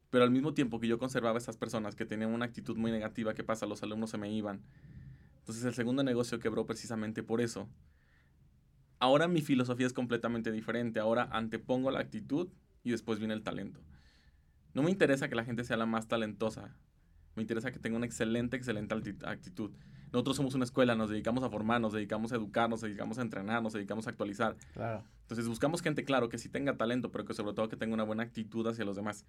[0.10, 3.34] Pero al mismo tiempo que yo conservaba estas personas que tenían una actitud muy negativa,
[3.34, 3.66] ¿qué pasa?
[3.66, 4.62] Los alumnos se me iban.
[5.40, 7.70] Entonces el segundo negocio quebró precisamente por eso.
[9.00, 12.50] Ahora mi filosofía es completamente diferente, ahora antepongo la actitud
[12.86, 13.82] y después viene el talento.
[14.74, 16.74] No me interesa que la gente sea la más talentosa.
[17.36, 18.94] Me interesa que tenga una excelente, excelente
[19.26, 19.72] actitud.
[20.14, 23.22] Nosotros somos una escuela, nos dedicamos a formar, nos dedicamos a educar, nos dedicamos a
[23.22, 24.56] entrenar, nos dedicamos a actualizar.
[24.74, 25.04] Claro.
[25.22, 28.04] Entonces buscamos gente, claro, que sí tenga talento, pero que sobre todo que tenga una
[28.04, 29.26] buena actitud hacia los demás.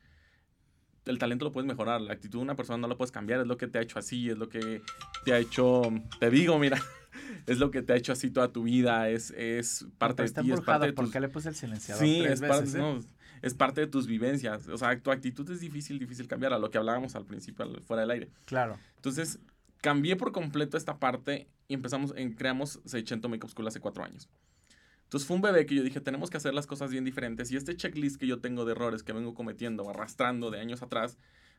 [1.06, 3.46] El talento lo puedes mejorar, la actitud de una persona no lo puedes cambiar, es
[3.46, 4.82] lo que te ha hecho así, es lo que
[5.24, 5.82] te ha hecho,
[6.20, 6.78] te digo, mira,
[7.46, 10.52] es lo que te ha hecho así toda tu vida, es, es parte de ti,
[10.52, 13.00] es parte de ¿Por qué le puse el silenciador Sí, es parte, eh?
[13.42, 14.68] Es parte de tus vivencias.
[14.68, 18.02] O sea, tu actitud es difícil, difícil cambiar a lo que hablábamos al principio, fuera
[18.02, 18.30] del aire.
[18.44, 18.78] Claro.
[18.96, 19.38] Entonces,
[19.80, 24.28] cambié por completo esta parte y empezamos, en, creamos 600 Makeup School hace cuatro años.
[25.04, 27.52] Entonces fue un bebé que yo dije, tenemos que hacer las cosas bien diferentes.
[27.52, 31.16] Y este checklist que yo tengo de errores que vengo cometiendo, arrastrando de años atrás,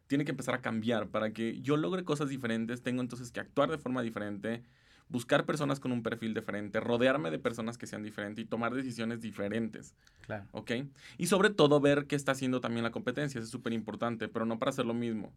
[0.08, 2.82] tiene que empezar a cambiar para que yo logre cosas diferentes.
[2.82, 4.64] Tengo entonces que actuar de forma diferente,
[5.10, 9.22] buscar personas con un perfil diferente, rodearme de personas que sean diferentes y tomar decisiones
[9.22, 9.96] diferentes.
[10.26, 10.46] Claro.
[10.52, 10.72] ¿Ok?
[11.18, 14.60] Y sobre todo ver qué está haciendo también la competencia, es súper importante, pero no
[14.60, 15.32] para hacer lo mismo,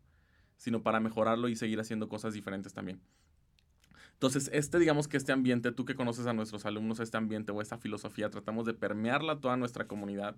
[0.56, 3.00] sino para mejorarlo y seguir haciendo cosas diferentes también.
[4.20, 7.62] Entonces, este, digamos que este ambiente, tú que conoces a nuestros alumnos, este ambiente o
[7.62, 10.36] esta filosofía, tratamos de permearla a toda nuestra comunidad.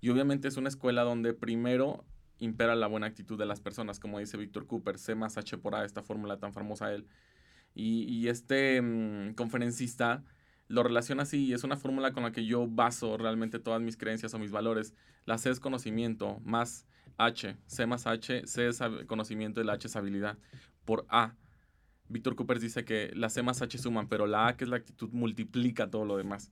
[0.00, 2.04] Y obviamente es una escuela donde primero
[2.38, 5.76] impera la buena actitud de las personas, como dice Víctor Cooper, C más H por
[5.76, 7.06] A, esta fórmula tan famosa él.
[7.78, 10.24] Y, este mm, conferencista
[10.66, 13.96] lo relaciona así y es una fórmula con la que yo baso realmente todas mis
[13.96, 14.94] creencias o mis valores.
[15.26, 16.86] La C es conocimiento, más
[17.18, 20.38] H, C más H, C es conocimiento y la H es habilidad,
[20.84, 21.34] por A.
[22.08, 24.76] Víctor Cooper dice que la C más H suman, pero la A, que es la
[24.76, 26.50] actitud, multiplica todo lo demás.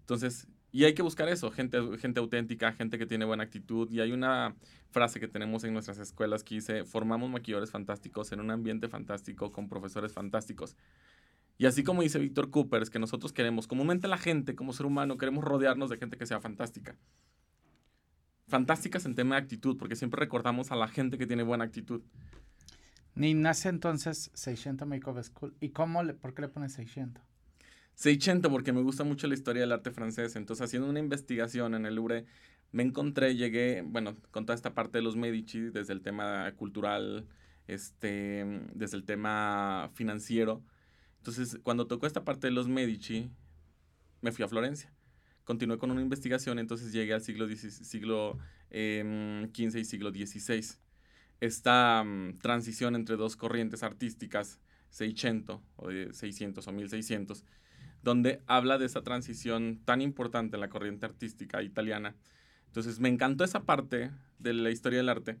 [0.00, 3.90] Entonces, y hay que buscar eso, gente, gente auténtica, gente que tiene buena actitud.
[3.90, 4.54] Y hay una
[4.90, 9.50] frase que tenemos en nuestras escuelas que dice, formamos maquilladores fantásticos en un ambiente fantástico
[9.50, 10.76] con profesores fantásticos.
[11.56, 14.86] Y así como dice Víctor Cooper, es que nosotros queremos, comúnmente la gente, como ser
[14.86, 16.96] humano, queremos rodearnos de gente que sea fantástica.
[18.46, 22.02] Fantásticas en tema de actitud, porque siempre recordamos a la gente que tiene buena actitud.
[23.14, 25.56] Ni nace entonces 600 Makeup School.
[25.60, 27.24] ¿Y cómo le, por qué le pones 600?
[27.98, 30.36] Seicento, porque me gusta mucho la historia del arte francés.
[30.36, 32.26] Entonces, haciendo una investigación en el Louvre,
[32.70, 37.26] me encontré, llegué, bueno, con toda esta parte de los Medici, desde el tema cultural,
[37.66, 40.62] este, desde el tema financiero.
[41.16, 43.32] Entonces, cuando tocó esta parte de los Medici,
[44.20, 44.92] me fui a Florencia.
[45.42, 48.38] Continué con una investigación, entonces llegué al siglo, siglo
[48.70, 50.64] XV em, y siglo XVI.
[51.40, 57.44] Esta mm, transición entre dos corrientes artísticas, 600 o 600 o 1600,
[58.02, 62.14] donde habla de esa transición tan importante en la corriente artística italiana.
[62.66, 65.38] Entonces me encantó esa parte de la historia del arte.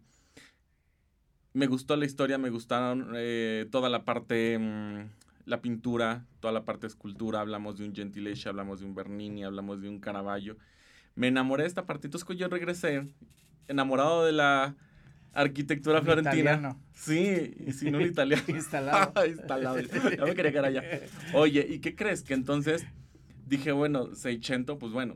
[1.52, 5.10] Me gustó la historia, me gustaron eh, toda la parte, mm,
[5.46, 7.40] la pintura, toda la parte escultura.
[7.40, 10.56] Hablamos de un Gentileschi, hablamos de un Bernini, hablamos de un Caravaggio.
[11.14, 12.06] Me enamoré de esta parte.
[12.06, 13.08] Entonces yo regresé
[13.66, 14.76] enamorado de la
[15.40, 16.76] arquitectura florentina.
[16.92, 18.42] Sí, y sin un italiano.
[18.48, 19.26] Instalado.
[19.26, 19.78] Instalado.
[19.80, 20.82] Ya me quería quedar allá.
[21.32, 22.22] Oye, ¿y qué crees?
[22.22, 22.84] Que entonces
[23.46, 25.14] dije, bueno, Seicento, pues bueno,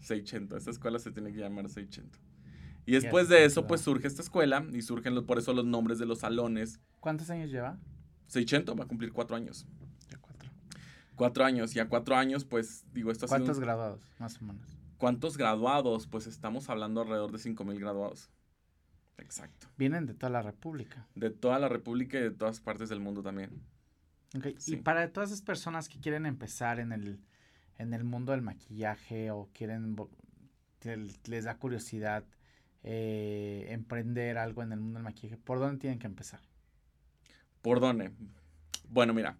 [0.00, 0.56] Seicento.
[0.56, 2.18] Esta escuela se tiene que llamar Seicento.
[2.86, 6.06] Y después de eso, pues surge esta escuela y surgen por eso los nombres de
[6.06, 6.80] los salones.
[6.98, 7.78] ¿Cuántos años lleva?
[8.26, 9.66] 600, va a cumplir cuatro años.
[10.10, 10.50] Ya cuatro.
[11.14, 11.74] Cuatro años.
[11.76, 14.76] Y a cuatro años, pues, digo, esto ha ¿Cuántos graduados, más o menos?
[14.98, 16.06] ¿Cuántos graduados?
[16.06, 18.30] Pues estamos hablando alrededor de cinco mil graduados.
[19.20, 19.68] Exacto.
[19.76, 21.06] Vienen de toda la República.
[21.14, 23.50] De toda la República y de todas partes del mundo también.
[24.36, 24.56] Okay.
[24.66, 27.20] Y para todas esas personas que quieren empezar en el,
[27.78, 29.96] en el mundo del maquillaje o quieren,
[31.24, 32.24] les da curiosidad
[32.82, 36.40] eh, emprender algo en el mundo del maquillaje, ¿por dónde tienen que empezar?
[37.60, 38.12] ¿Por dónde?
[38.88, 39.36] Bueno, mira,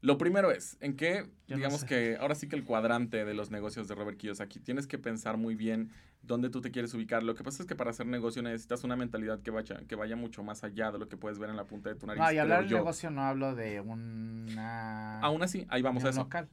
[0.00, 3.88] lo primero es, en qué, digamos que ahora sí que el cuadrante de los negocios
[3.88, 5.90] de Robert Kiyosaki, tienes que pensar muy bien
[6.22, 7.22] dónde tú te quieres ubicar.
[7.24, 10.14] Lo que pasa es que para hacer negocio necesitas una mentalidad que vaya, que vaya
[10.14, 12.22] mucho más allá de lo que puedes ver en la punta de tu nariz.
[12.22, 15.20] No, y hablar de negocio no hablo de una...
[15.20, 16.20] Aún así, ahí vamos a eso.
[16.20, 16.48] Local.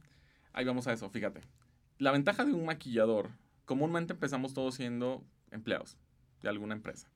[0.52, 1.40] Ahí vamos a eso, fíjate.
[1.98, 3.30] La ventaja de un maquillador,
[3.64, 5.98] comúnmente empezamos todos siendo empleados
[6.42, 7.08] de alguna empresa.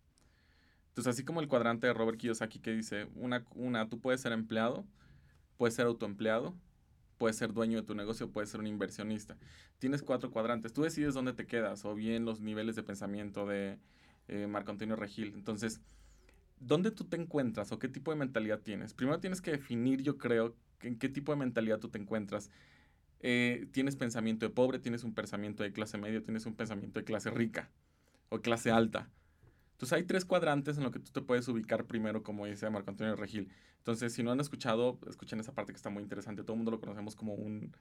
[0.88, 4.32] Entonces, así como el cuadrante de Robert Kiyosaki que dice, una, una tú puedes ser
[4.32, 4.84] empleado,
[5.60, 6.54] Puedes ser autoempleado,
[7.18, 9.36] puedes ser dueño de tu negocio, puedes ser un inversionista.
[9.78, 10.72] Tienes cuatro cuadrantes.
[10.72, 13.78] Tú decides dónde te quedas o bien los niveles de pensamiento de
[14.28, 15.34] eh, Marco Antonio Regil.
[15.34, 15.82] Entonces,
[16.60, 18.94] ¿dónde tú te encuentras o qué tipo de mentalidad tienes?
[18.94, 22.50] Primero tienes que definir, yo creo, en qué tipo de mentalidad tú te encuentras.
[23.18, 27.04] Eh, tienes pensamiento de pobre, tienes un pensamiento de clase media, tienes un pensamiento de
[27.04, 27.68] clase rica
[28.30, 29.10] o clase alta.
[29.80, 32.90] Entonces hay tres cuadrantes en los que tú te puedes ubicar primero, como dice Marco
[32.90, 33.48] Antonio Regil.
[33.78, 36.42] Entonces, si no han escuchado, escuchen esa parte que está muy interesante.
[36.42, 37.74] Todo el mundo lo conocemos como un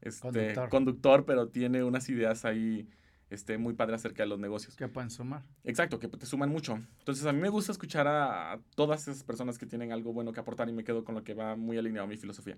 [0.00, 1.26] este, conductor.
[1.26, 2.88] pero tiene unas ideas ahí
[3.28, 4.74] este, muy padres acerca de los negocios.
[4.74, 5.42] Que pueden sumar.
[5.64, 6.80] Exacto, que te suman mucho.
[7.00, 10.40] Entonces, a mí me gusta escuchar a, todas esas personas que tienen algo bueno que
[10.40, 12.56] aportar y me quedo con lo que va muy alineado a mi filosofía.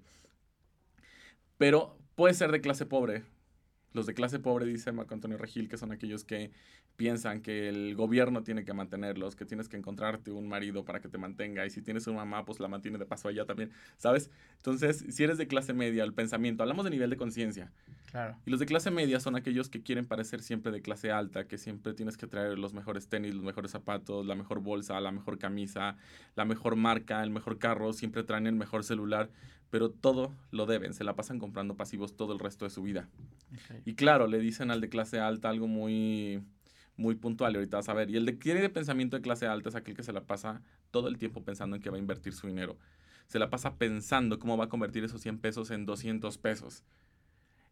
[1.59, 3.25] Pero puede ser de clase pobre,
[3.93, 6.51] los de clase pobre, dice Marco Antonio Regil, que son aquellos que
[6.97, 11.09] piensan que el gobierno tiene que mantenerlos, que tienes que encontrarte un marido para que
[11.09, 14.31] te mantenga, y si tienes una mamá, pues la mantiene de paso allá también, ¿sabes?
[14.57, 17.73] Entonces, si eres de clase media, el pensamiento, hablamos de nivel de conciencia.
[18.11, 18.37] Claro.
[18.47, 21.59] Y los de clase media son aquellos que quieren parecer siempre de clase alta, que
[21.59, 25.39] siempre tienes que traer los mejores tenis, los mejores zapatos, la mejor bolsa, la mejor
[25.39, 25.97] camisa,
[26.35, 29.31] la mejor marca, el mejor carro, siempre traen el mejor celular
[29.71, 33.09] pero todo lo deben, se la pasan comprando pasivos todo el resto de su vida.
[33.85, 36.43] Y claro, le dicen al de clase alta algo muy,
[36.97, 38.11] muy puntual, y ahorita vas a ver.
[38.11, 40.63] Y el de tiene de pensamiento de clase alta es aquel que se la pasa
[40.91, 42.79] todo el tiempo pensando en que va a invertir su dinero.
[43.27, 46.85] Se la pasa pensando cómo va a convertir esos 100 pesos en 200 pesos.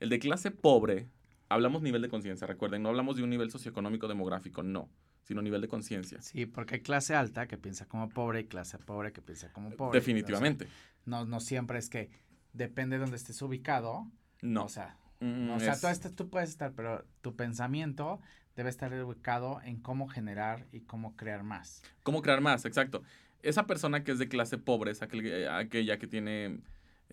[0.01, 1.09] El de clase pobre,
[1.55, 4.89] hablamos nivel de conciencia, recuerden, no hablamos de un nivel socioeconómico demográfico, no
[5.25, 6.21] sino nivel de conciencia.
[6.21, 9.71] Sí, porque hay clase alta que piensa como pobre y clase pobre que piensa como
[9.71, 9.99] pobre.
[9.99, 10.69] Definitivamente.
[11.07, 12.11] no, no siempre es que
[12.53, 14.07] depende de donde estés ubicado.
[14.43, 14.65] No.
[14.65, 18.21] O sea, mm, o sea tú, tú puedes estar, pero tu pensamiento
[18.55, 21.83] debe estar ubicado en cómo generar y cómo crear más.
[22.03, 23.03] Cómo crear más, exacto.
[23.43, 26.61] Esa persona que es de clase pobre es aquel, aquella que tiene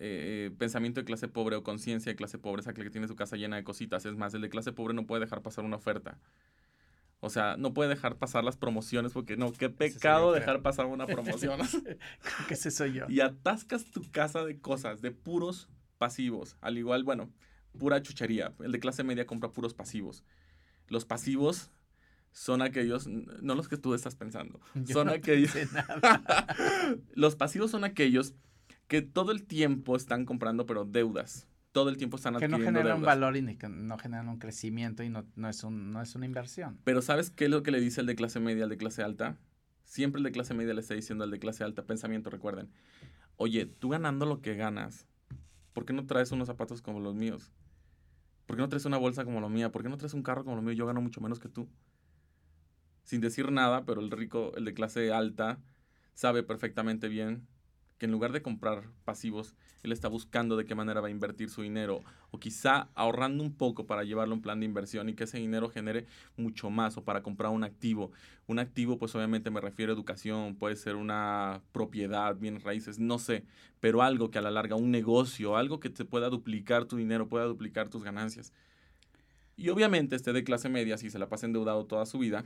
[0.04, 3.14] eh, pensamiento de clase pobre o conciencia de clase pobre, es aquel que tiene su
[3.14, 4.04] casa llena de cositas.
[4.04, 6.18] Es más, el de clase pobre no puede dejar pasar una oferta.
[7.20, 11.06] O sea, no puede dejar pasar las promociones porque no, qué pecado dejar pasar una
[11.06, 11.60] promoción.
[11.82, 13.06] Creo que ese soy yo.
[13.08, 16.56] Y atascas tu casa de cosas, de puros pasivos.
[16.60, 17.30] Al igual, bueno,
[17.78, 18.54] pura chuchería.
[18.58, 20.24] El de clase media compra puros pasivos.
[20.88, 21.70] Los pasivos
[22.32, 24.60] son aquellos, no los que tú estás pensando,
[24.92, 25.52] son aquellos.
[27.14, 28.34] los pasivos son aquellos
[28.92, 32.78] que todo el tiempo están comprando, pero deudas todo el tiempo están adquiriendo Que no
[32.78, 36.14] generan un valor y no generan un crecimiento y no, no, es un, no es
[36.14, 36.78] una inversión.
[36.84, 39.02] Pero ¿sabes qué es lo que le dice el de clase media al de clase
[39.02, 39.38] alta?
[39.84, 42.68] Siempre el de clase media le está diciendo al de clase alta, pensamiento, recuerden.
[43.36, 45.06] Oye, tú ganando lo que ganas,
[45.72, 47.50] ¿por qué no traes unos zapatos como los míos?
[48.44, 49.72] ¿Por qué no traes una bolsa como la mía?
[49.72, 50.74] ¿Por qué no traes un carro como lo mío?
[50.74, 51.70] Yo gano mucho menos que tú.
[53.04, 55.58] Sin decir nada, pero el rico, el de clase alta,
[56.12, 57.48] sabe perfectamente bien
[58.02, 61.50] que en lugar de comprar pasivos, él está buscando de qué manera va a invertir
[61.50, 65.14] su dinero o quizá ahorrando un poco para llevarlo a un plan de inversión y
[65.14, 68.10] que ese dinero genere mucho más o para comprar un activo.
[68.48, 73.20] Un activo pues obviamente me refiero a educación, puede ser una propiedad, bienes raíces, no
[73.20, 73.44] sé,
[73.78, 77.28] pero algo que a la larga, un negocio, algo que te pueda duplicar tu dinero,
[77.28, 78.52] pueda duplicar tus ganancias.
[79.56, 82.44] Y obviamente este de clase media, si se la pasa endeudado toda su vida,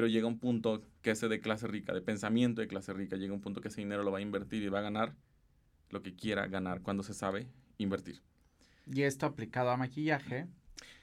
[0.00, 3.34] pero llega un punto que ese de clase rica, de pensamiento de clase rica, llega
[3.34, 5.14] un punto que ese dinero lo va a invertir y va a ganar
[5.90, 8.22] lo que quiera ganar cuando se sabe invertir.
[8.86, 10.46] Y esto aplicado a maquillaje.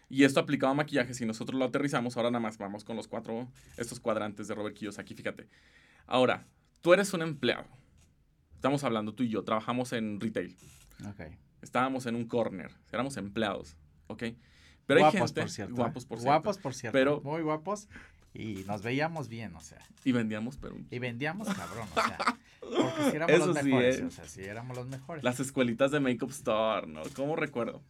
[0.10, 3.07] Y esto aplicado a maquillaje, si nosotros lo aterrizamos, ahora nada más vamos con los
[3.07, 5.47] cuatro, estos cuadrantes de Robert Kiyosaki, fíjate.
[6.07, 6.47] Ahora,
[6.81, 7.67] tú eres un empleado.
[8.55, 10.57] Estamos hablando tú y yo, trabajamos en retail.
[11.07, 11.21] Ok.
[11.62, 14.23] Estábamos en un corner, éramos empleados, ¿ok?
[14.88, 15.75] Pero guapos, hay gente, por cierto.
[15.75, 16.31] Guapos, por cierto.
[16.31, 16.93] Guapos, por cierto.
[16.93, 17.88] Pero, Muy guapos
[18.38, 19.80] Y nos veíamos bien, o sea.
[20.04, 20.76] Y vendíamos, pero...
[20.91, 22.17] Y vendíamos cabrón, o sea.
[22.60, 24.04] Porque si éramos los mejores, ¿eh?
[24.04, 25.23] o sea, si éramos los mejores.
[25.23, 27.02] Las escuelitas de Makeup Store, ¿no?
[27.15, 27.82] ¿Cómo recuerdo?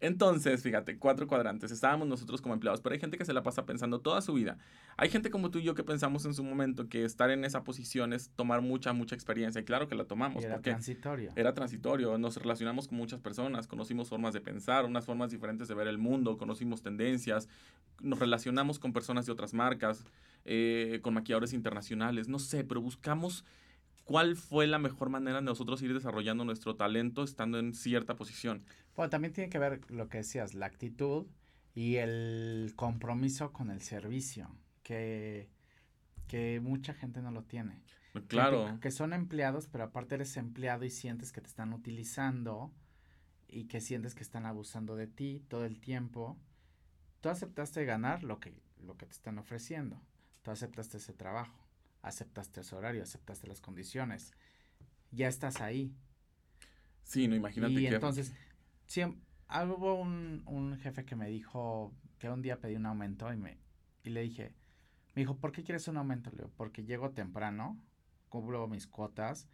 [0.00, 1.70] Entonces, fíjate, cuatro cuadrantes.
[1.70, 4.56] Estábamos nosotros como empleados, pero hay gente que se la pasa pensando toda su vida.
[4.96, 7.64] Hay gente como tú y yo que pensamos en su momento que estar en esa
[7.64, 9.60] posición es tomar mucha, mucha experiencia.
[9.60, 10.42] Y claro que la tomamos.
[10.42, 11.32] era transitorio.
[11.36, 12.16] Era transitorio.
[12.16, 15.98] Nos relacionamos con muchas personas, conocimos formas de pensar, unas formas diferentes de ver el
[15.98, 17.48] mundo, conocimos tendencias,
[18.00, 20.04] nos relacionamos con personas de otras marcas,
[20.44, 22.28] eh, con maquilladores internacionales.
[22.28, 23.44] No sé, pero buscamos
[24.04, 28.64] cuál fue la mejor manera de nosotros ir desarrollando nuestro talento estando en cierta posición.
[28.96, 31.26] Bueno, también tiene que ver lo que decías, la actitud
[31.74, 34.50] y el compromiso con el servicio,
[34.82, 35.48] que,
[36.26, 37.82] que mucha gente no lo tiene.
[38.26, 38.78] Claro.
[38.80, 42.72] Que, son empleados, pero aparte eres empleado y sientes que te están utilizando
[43.48, 46.36] y que sientes que están abusando de ti todo el tiempo.
[47.20, 50.00] Tú aceptaste ganar lo que, lo que te están ofreciendo.
[50.42, 51.70] Tú aceptaste ese trabajo
[52.02, 54.34] aceptaste ese horario, aceptaste las condiciones,
[55.10, 55.94] ya estás ahí.
[57.04, 58.32] Sí, no, imagínate y entonces,
[59.48, 63.36] ah, hubo un, un, jefe que me dijo que un día pedí un aumento y,
[63.36, 63.58] me,
[64.04, 64.54] y le dije,
[65.14, 66.30] me dijo, ¿por qué quieres un aumento?
[66.30, 67.80] Le digo, porque llego temprano,
[68.28, 69.48] cubro mis cuotas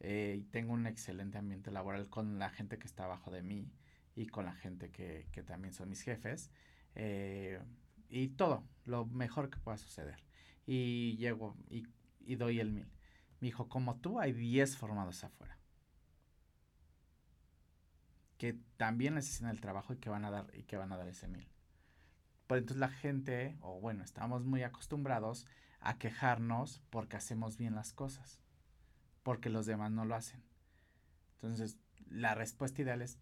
[0.00, 3.70] eh, y tengo un excelente ambiente laboral con la gente que está abajo de mí
[4.14, 6.50] y con la gente que, que también son mis jefes.
[6.94, 7.60] Eh,
[8.08, 10.22] y todo, lo mejor que pueda suceder
[10.66, 11.86] y llego y,
[12.36, 12.86] doy el mil.
[13.40, 15.58] Me dijo, como tú, hay 10 formados afuera.
[18.38, 21.08] Que también necesitan el trabajo y que van a dar, y que van a dar
[21.08, 21.48] ese mil.
[22.46, 25.46] Pero entonces la gente, o bueno, estamos muy acostumbrados
[25.80, 28.40] a quejarnos porque hacemos bien las cosas.
[29.22, 30.42] Porque los demás no lo hacen.
[31.34, 31.78] Entonces,
[32.08, 33.18] la respuesta ideal es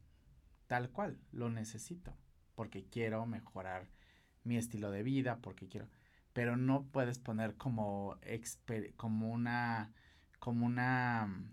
[0.66, 2.14] tal cual, lo necesito.
[2.60, 3.88] Porque quiero mejorar
[4.44, 5.88] mi estilo de vida, porque quiero
[6.32, 8.18] pero no puedes poner como,
[8.96, 9.92] como una,
[10.38, 11.44] como una,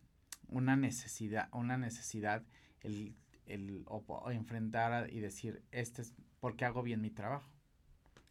[0.49, 2.43] una necesidad, una necesidad
[2.81, 3.15] el,
[3.45, 7.49] el o, enfrentar y decir, este es porque hago bien mi trabajo.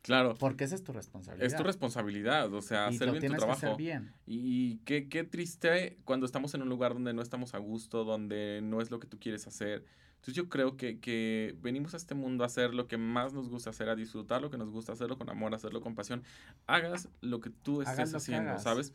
[0.02, 0.36] Claro.
[0.38, 1.48] Porque esa es tu responsabilidad.
[1.48, 3.60] Es tu responsabilidad, o sea, hacer bien tu trabajo.
[3.60, 4.12] Que hacer bien.
[4.24, 8.60] Y qué, qué triste cuando estamos en un lugar donde no estamos a gusto, donde
[8.62, 9.84] no es lo que tú quieres hacer.
[10.16, 13.48] Entonces yo creo que, que, venimos a este mundo a hacer lo que más nos
[13.48, 16.24] gusta hacer, a disfrutar lo que nos gusta, hacerlo con amor, hacerlo con pasión.
[16.66, 18.92] Hagas lo que tú estés haciendo, ¿sabes?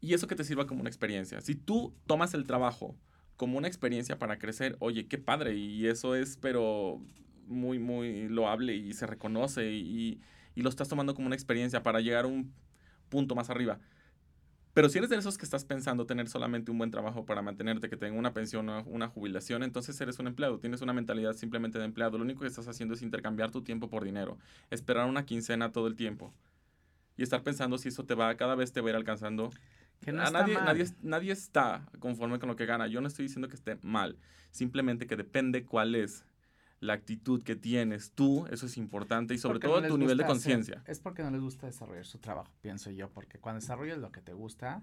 [0.00, 1.40] Y eso que te sirva como una experiencia.
[1.40, 2.96] Si tú tomas el trabajo
[3.36, 5.56] como una experiencia para crecer, oye, qué padre.
[5.56, 7.00] Y eso es, pero
[7.46, 10.20] muy, muy loable y se reconoce y,
[10.54, 12.52] y lo estás tomando como una experiencia para llegar a un
[13.08, 13.80] punto más arriba.
[14.72, 17.88] Pero si eres de esos que estás pensando tener solamente un buen trabajo para mantenerte,
[17.88, 21.78] que tenga una pensión o una jubilación, entonces eres un empleado, tienes una mentalidad simplemente
[21.78, 22.18] de empleado.
[22.18, 24.38] Lo único que estás haciendo es intercambiar tu tiempo por dinero,
[24.70, 26.32] esperar una quincena todo el tiempo
[27.16, 29.50] y estar pensando si eso te va, cada vez te va a ir alcanzando.
[30.00, 32.86] Que no nadie, nadie, nadie está conforme con lo que gana.
[32.86, 34.16] Yo no estoy diciendo que esté mal,
[34.50, 36.24] simplemente que depende cuál es
[36.80, 40.82] la actitud que tienes tú, eso es importante y sobre todo tu nivel de conciencia.
[40.86, 44.22] Es porque no les gusta desarrollar su trabajo, pienso yo, porque cuando desarrollas lo que
[44.22, 44.82] te gusta,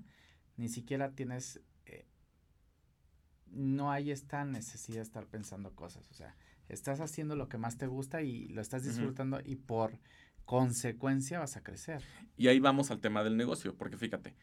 [0.58, 2.06] ni siquiera tienes, eh,
[3.48, 6.36] no hay esta necesidad de estar pensando cosas, o sea,
[6.70, 10.00] estás haciendo lo que más te gusta y lo estás disfrutando y por
[10.46, 12.04] consecuencia vas a crecer.
[12.38, 14.36] Y ahí vamos al tema del negocio, porque fíjate,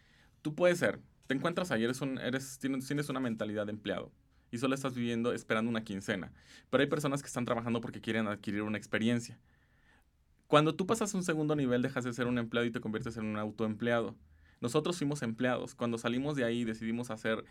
[0.42, 4.10] tú puedes ser, te encuentras ahí, eres un, eres, tienes, tienes una mentalidad de empleado
[4.54, 6.32] y solo estás viviendo esperando una quincena.
[6.70, 9.36] Pero hay personas que están trabajando porque quieren adquirir una experiencia.
[10.46, 13.16] Cuando tú pasas a un segundo nivel, dejas de ser un empleado y te conviertes
[13.16, 14.14] en un autoempleado.
[14.60, 15.74] Nosotros fuimos empleados.
[15.74, 17.44] Cuando salimos de ahí decidimos hacer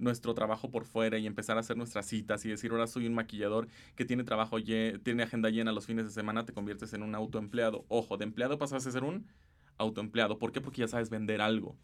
[0.00, 3.14] nuestro trabajo por fuera y empezar a hacer nuestras citas y decir, ahora soy un
[3.14, 7.14] maquillador que tiene trabajo, tiene agenda llena los fines de semana, te conviertes en un
[7.14, 7.84] autoempleado.
[7.86, 9.28] Ojo, de empleado pasas a ser un
[9.76, 10.40] autoempleado.
[10.40, 10.60] ¿Por qué?
[10.60, 11.76] Porque ya sabes vender algo.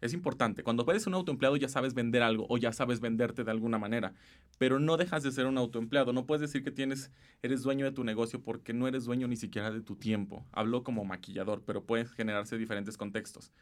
[0.00, 0.62] Es importante.
[0.62, 4.14] Cuando eres un autoempleado ya sabes vender algo o ya sabes venderte de alguna manera,
[4.58, 6.12] pero no dejas de ser un autoempleado.
[6.12, 7.10] No puedes decir que tienes,
[7.42, 10.46] eres dueño de tu negocio porque no eres dueño ni siquiera de tu tiempo.
[10.52, 13.52] Hablo como maquillador, pero pueden generarse diferentes contextos.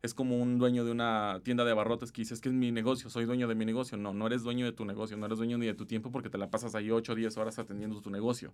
[0.00, 3.08] Es como un dueño de una tienda de abarrotes que dices que es mi negocio,
[3.08, 3.96] soy dueño de mi negocio.
[3.98, 6.30] No, no eres dueño de tu negocio, no eres dueño ni de tu tiempo porque
[6.30, 8.52] te la pasas ahí 8 o 10 horas atendiendo tu negocio.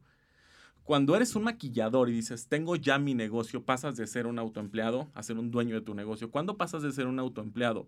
[0.89, 5.11] Cuando eres un maquillador y dices, tengo ya mi negocio, pasas de ser un autoempleado
[5.12, 6.30] a ser un dueño de tu negocio.
[6.30, 7.86] ¿Cuándo pasas de ser un autoempleado?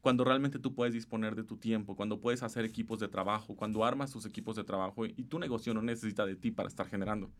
[0.00, 3.84] Cuando realmente tú puedes disponer de tu tiempo, cuando puedes hacer equipos de trabajo, cuando
[3.84, 7.30] armas tus equipos de trabajo y tu negocio no necesita de ti para estar generando.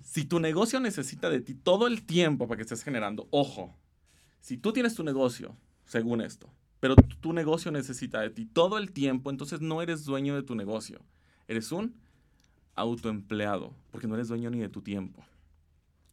[0.00, 3.76] Si tu negocio necesita de ti todo el tiempo para que estés generando, ojo,
[4.40, 5.54] si tú tienes tu negocio,
[5.84, 6.50] según esto,
[6.80, 10.54] pero tu negocio necesita de ti todo el tiempo, entonces no eres dueño de tu
[10.54, 10.98] negocio.
[11.46, 11.94] Eres un
[12.78, 15.24] autoempleado, porque no eres dueño ni de tu tiempo.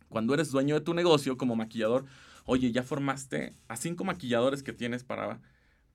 [0.10, 2.06] Cuando eres dueño de tu negocio como maquillador,
[2.46, 5.40] oye, ya formaste a cinco maquilladores que tienes para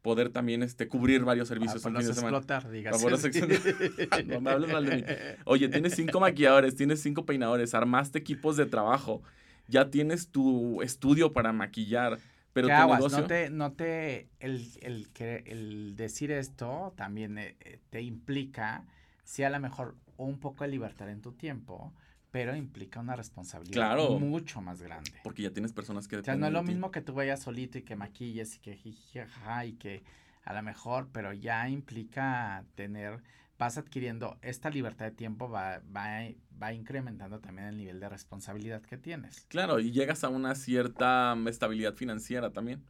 [0.02, 2.66] poder también este, cubrir varios servicios para explotar,
[4.26, 5.04] no me hables mal de mí.
[5.44, 9.22] Oye, tienes cinco maquilladores, tienes cinco peinadores, armaste equipos de trabajo,
[9.68, 12.18] ya tienes tu estudio para maquillar,
[12.52, 13.20] pero tu negocio...
[13.20, 15.08] No te, no te, el, el,
[15.44, 17.56] el decir esto también eh,
[17.90, 18.86] te implica,
[19.22, 21.92] si a lo mejor un poco de libertad en tu tiempo,
[22.30, 25.12] pero implica una responsabilidad mucho más grande.
[25.24, 26.16] Porque ya tienes personas que...
[26.16, 28.76] O sea, no es lo mismo que tú vayas solito y que maquilles y que
[28.76, 30.02] jijaja y que
[30.44, 33.22] a lo mejor, pero ya implica tener,
[33.58, 36.28] vas adquiriendo esta libertad de tiempo, va, va,
[36.60, 39.46] va incrementando también el nivel de responsabilidad que tienes.
[39.48, 42.84] Claro, y llegas a una cierta estabilidad financiera también.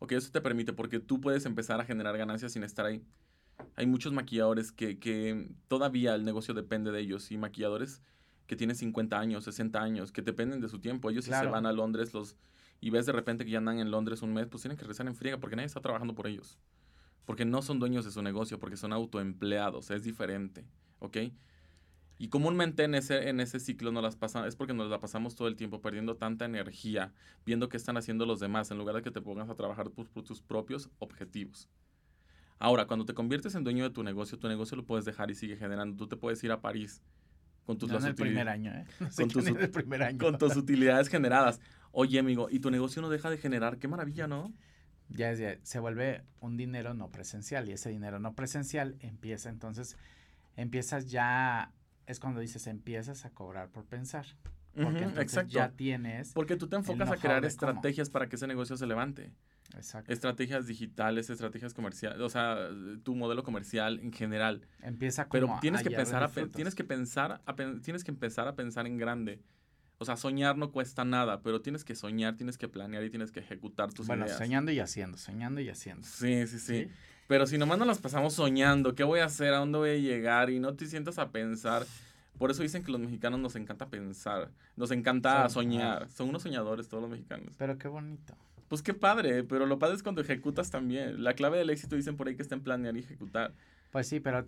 [0.00, 3.02] Ok, eso te permite porque tú puedes empezar a generar ganancias sin estar ahí.
[3.76, 8.02] Hay muchos maquilladores que, que todavía el negocio depende de ellos y maquilladores
[8.46, 11.10] que tienen 50 años, 60 años, que dependen de su tiempo.
[11.10, 12.36] Ellos si se van a Londres los
[12.80, 15.06] y ves de repente que ya andan en Londres un mes, pues tienen que regresar
[15.06, 16.58] en friega porque nadie está trabajando por ellos.
[17.24, 20.64] Porque no son dueños de su negocio, porque son autoempleados, es diferente,
[21.00, 21.18] ¿ok?
[22.20, 25.34] Y comúnmente en ese, en ese ciclo nos las pasan, es porque nos la pasamos
[25.34, 27.12] todo el tiempo perdiendo tanta energía,
[27.44, 30.08] viendo qué están haciendo los demás, en lugar de que te pongas a trabajar por,
[30.08, 31.68] por tus propios objetivos.
[32.58, 35.34] Ahora, cuando te conviertes en dueño de tu negocio, tu negocio lo puedes dejar y
[35.34, 35.96] sigue generando.
[35.96, 37.02] Tú te puedes ir a París
[37.64, 38.86] con tus no primer año, ¿eh?
[39.16, 40.18] con, tus, primer año.
[40.18, 41.60] con tus utilidades generadas.
[41.92, 43.78] Oye, amigo, y tu negocio no deja de generar.
[43.78, 44.52] Qué maravilla, ¿no?
[45.10, 49.96] Ya, ya se vuelve un dinero no presencial y ese dinero no presencial empieza entonces,
[50.56, 51.72] empiezas ya,
[52.06, 54.26] es cuando dices, empiezas a cobrar por pensar.
[54.74, 56.32] Porque entonces ya tienes.
[56.32, 59.32] Porque tú te enfocas a crear estrategias para que ese negocio se levante.
[59.76, 60.12] Exacto.
[60.12, 62.68] Estrategias digitales, estrategias comerciales, o sea,
[63.02, 64.66] tu modelo comercial en general.
[64.82, 68.56] Empieza como Pero tienes que pensar a, tienes que pensar a, tienes que empezar a
[68.56, 69.42] pensar en grande.
[69.98, 73.32] O sea, soñar no cuesta nada, pero tienes que soñar, tienes que planear y tienes
[73.32, 74.20] que ejecutar tus ideas.
[74.20, 76.06] Bueno, soñando y haciendo, soñando y haciendo.
[76.06, 76.88] Sí, sí, sí,
[77.26, 79.52] Pero si nomás nos las pasamos soñando, ¿qué voy a hacer?
[79.54, 80.50] ¿A dónde voy a llegar?
[80.50, 81.84] Y no te sientas a pensar.
[82.38, 86.08] Por eso dicen que los mexicanos nos encanta pensar, nos encanta soñar.
[86.10, 87.56] Son unos soñadores todos los mexicanos.
[87.58, 88.36] Pero qué bonito.
[88.68, 91.22] Pues qué padre, pero lo padre es cuando ejecutas también.
[91.24, 93.54] La clave del éxito dicen por ahí que está en planear y ejecutar.
[93.90, 94.46] Pues sí, pero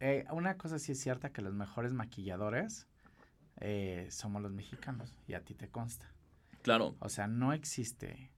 [0.00, 2.86] eh, una cosa sí es cierta que los mejores maquilladores
[3.60, 6.10] eh, somos los mexicanos y a ti te consta.
[6.62, 6.96] Claro.
[7.00, 8.30] O sea, no existe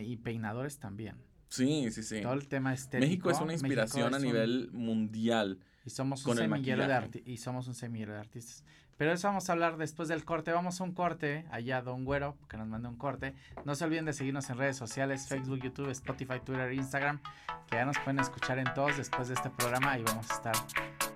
[0.00, 1.16] y peinadores también.
[1.48, 2.20] Sí, sí, sí.
[2.22, 3.06] Todo el tema estético.
[3.06, 5.60] México es una inspiración a nivel mundial.
[5.86, 8.64] Y somos un semillero de y somos un semillero de artistas.
[8.96, 10.50] Pero eso vamos a hablar después del corte.
[10.50, 11.44] Vamos a un corte.
[11.52, 13.34] Allá Don Güero, que nos mande un corte.
[13.64, 17.20] No se olviden de seguirnos en redes sociales, Facebook, YouTube, Spotify, Twitter, Instagram.
[17.68, 19.96] Que ya nos pueden escuchar en todos después de este programa.
[19.96, 20.54] Y vamos a estar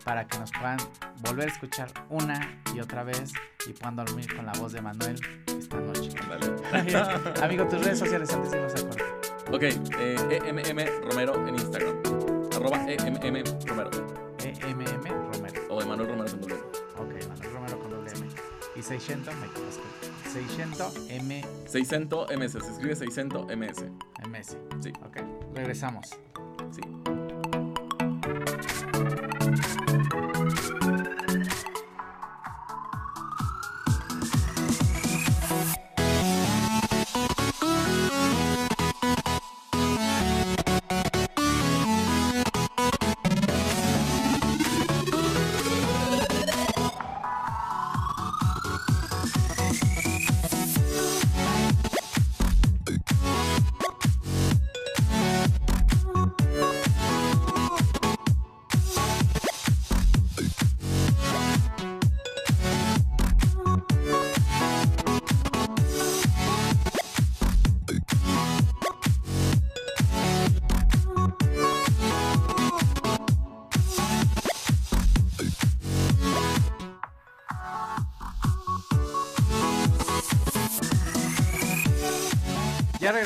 [0.05, 0.79] para que nos puedan
[1.23, 3.33] volver a escuchar una y otra vez.
[3.67, 5.19] Y puedan dormir con la voz de Manuel
[5.49, 6.11] esta noche.
[7.43, 9.05] Amigo, tus redes sociales antes de irnos al corte.
[9.51, 9.63] Ok,
[9.99, 11.97] eh, EMM Romero en Instagram.
[12.55, 14.20] Arroba EMM Romero.
[18.91, 19.85] 600, me conozco.
[20.33, 21.45] 600 M.
[21.67, 23.85] 600 MS, se escribe 600 MS.
[24.29, 24.57] MS.
[24.81, 24.93] Sí.
[25.05, 25.19] Ok,
[25.55, 26.19] regresamos.
[26.73, 26.83] Sí.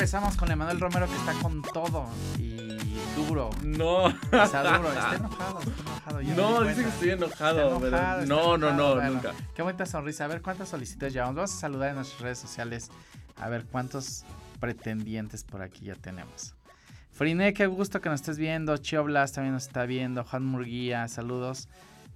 [0.05, 2.79] Regresamos con Emanuel Romero que está con todo y
[3.17, 3.49] duro.
[3.63, 4.09] No.
[4.11, 6.23] Está duro, está enojado, está enojado.
[6.23, 7.81] no, dice que estoy enojado.
[8.27, 9.33] no, no, no, nunca.
[9.55, 10.27] Qué bonita sonrisa.
[10.27, 11.37] A ver cuántas solicitudes llevamos.
[11.37, 12.91] Vamos a saludar en nuestras redes sociales.
[13.37, 14.27] A ver cuántos
[14.61, 16.55] pretendientes por aquí ya tenemos.
[17.11, 18.77] Frine, qué gusto que nos estés viendo.
[18.77, 20.23] Chio Blas también nos está viendo.
[20.23, 21.67] Juan Murguía, saludos.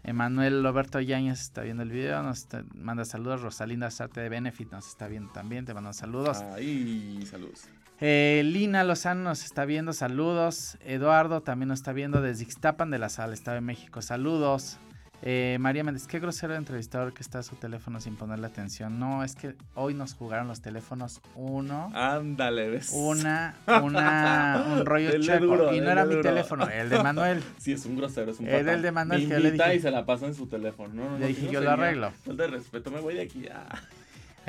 [0.04, 3.42] Emanuel Roberto Yáñez está viendo el video, nos manda saludos.
[3.42, 6.38] Rosalinda Sarte de Benefit nos está viendo también, te mando saludos.
[6.54, 7.68] Ay, saludos.
[8.00, 10.78] Eh, Lina Lozano nos está viendo, saludos.
[10.84, 14.78] Eduardo también nos está viendo desde Ixtapan de la Sala, Estado de México, saludos.
[15.20, 19.00] Eh, María Méndez, qué grosero entrevistador que está a su teléfono sin ponerle atención.
[19.00, 21.90] No, es que hoy nos jugaron los teléfonos uno.
[21.92, 22.90] Ándale, ves.
[22.94, 25.74] Una, una, un rollo chueco.
[25.74, 27.42] y no era mi teléfono, el de Manuel.
[27.58, 29.74] Sí, es un grosero, es un Era el de Manuel me que le dije.
[29.74, 30.94] y se la pasa en su teléfono.
[30.94, 32.12] No, no, le dije, yo lo arreglo.
[32.24, 33.66] de respeto, me voy de aquí ya.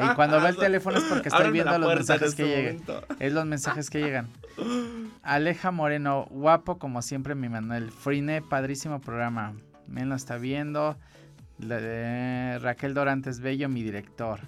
[0.03, 3.03] Y cuando ve el teléfono es porque estoy viendo los mensajes que este llegan.
[3.19, 4.29] Es los mensajes que llegan.
[5.23, 7.91] Aleja Moreno, guapo como siempre mi Manuel.
[7.91, 9.53] Frine, padrísimo programa.
[9.87, 10.97] Me lo está viendo.
[11.59, 14.41] Raquel Dorantes Bello, mi director.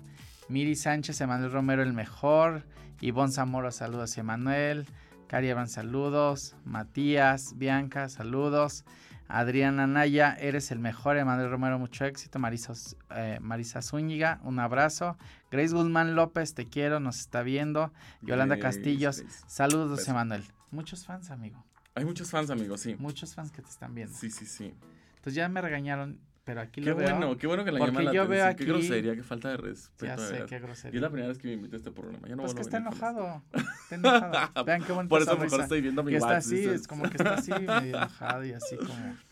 [0.47, 2.63] Miri Sánchez, Emanuel Romero, el mejor.
[2.99, 4.85] Ivonne Zamora, saludos Emanuel.
[5.27, 6.55] Cari Evan, saludos.
[6.65, 8.85] Matías, Bianca, saludos.
[9.31, 11.17] Adriana Naya, eres el mejor.
[11.17, 12.37] Emanuel Romero, mucho éxito.
[12.39, 12.73] Marisa,
[13.15, 15.17] eh, Marisa Zúñiga, un abrazo.
[15.49, 17.91] Grace Guzmán López, te quiero, nos está viendo.
[18.21, 20.43] Yolanda Castillos, saludos, Emanuel.
[20.71, 21.63] Muchos fans, amigo.
[21.95, 22.95] Hay muchos fans, amigo, sí.
[22.99, 24.15] Muchos fans que te están viendo.
[24.17, 24.73] Sí, sí, sí.
[25.15, 27.15] Entonces ya me regañaron, pero aquí qué lo veo.
[27.15, 29.57] Bueno, qué bueno que la llaman la yo veo aquí, Qué grosería, qué falta de
[29.57, 30.05] respeto.
[30.05, 30.95] Ya sé, qué grosería.
[30.95, 32.27] Y es la primera vez que me invité a este programa.
[32.27, 33.43] Ya no pues que está enojado.
[33.83, 34.63] Está enojado.
[34.65, 37.17] Vean qué bonito Por eso mejor estoy viendo mi Y está así, es como que
[37.17, 39.17] está así, medio enojado y así como...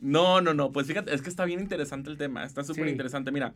[0.00, 0.72] No, no, no.
[0.72, 2.42] Pues fíjate, es que está bien interesante el tema.
[2.42, 3.30] Está súper interesante.
[3.30, 3.54] Mira,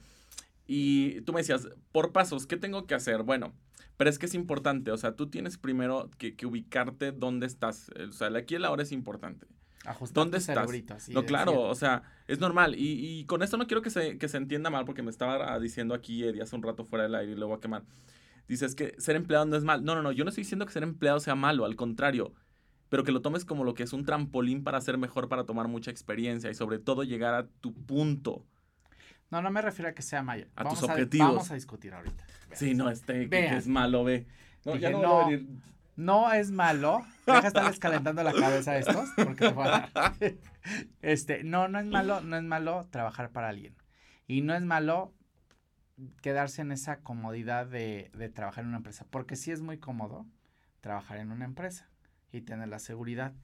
[0.68, 3.24] y tú me decías, por pasos, ¿qué tengo que hacer?
[3.24, 3.52] Bueno,
[3.96, 4.92] pero es que es importante.
[4.92, 7.90] O sea, tú tienes primero que, que ubicarte dónde estás.
[7.98, 9.48] O sea, aquí a la hora es importante.
[9.86, 11.08] Ajustar ¿Dónde estás?
[11.08, 12.74] no, claro, o sea, es normal.
[12.74, 15.58] Y, y, con esto no quiero que se, que se entienda mal, porque me estaba
[15.58, 17.84] diciendo aquí Eddie hace un rato fuera del aire y lo voy a quemar.
[18.48, 19.84] Dices que ser empleado no es mal.
[19.84, 20.12] No, no, no.
[20.12, 21.64] Yo no estoy diciendo que ser empleado sea malo.
[21.64, 22.34] Al contrario
[22.88, 25.68] pero que lo tomes como lo que es un trampolín para ser mejor, para tomar
[25.68, 28.44] mucha experiencia y sobre todo llegar a tu punto.
[29.30, 30.48] No, no me refiero a que sea mayor.
[30.54, 31.28] A tus objetivos.
[31.28, 32.24] vamos a discutir ahorita.
[32.52, 34.26] Sí, no, este que, es malo, ve.
[34.64, 35.28] No, ya no, no,
[35.96, 37.04] no, es malo.
[37.26, 40.14] Deja estarles calentando la cabeza a estos, porque te voy a dar.
[41.00, 43.74] Este, no, no es malo, no es malo trabajar para alguien.
[44.26, 45.14] Y no es malo
[46.20, 50.26] quedarse en esa comodidad de, de trabajar en una empresa, porque sí es muy cómodo
[50.80, 51.88] trabajar en una empresa
[52.32, 53.34] y tener la seguridad.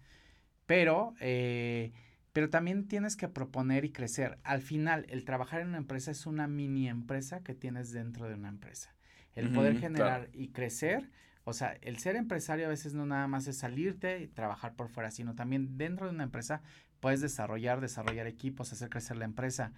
[0.67, 1.93] Pero, eh,
[2.33, 4.39] pero también tienes que proponer y crecer.
[4.43, 8.35] Al final, el trabajar en una empresa es una mini empresa que tienes dentro de
[8.35, 8.95] una empresa.
[9.35, 11.11] El poder generar y crecer,
[11.45, 14.89] o sea, el ser empresario a veces no nada más es salirte y trabajar por
[14.89, 16.63] fuera, sino también dentro de una empresa
[17.01, 19.73] puedes desarrollar, desarrollar equipos, hacer crecer la empresa.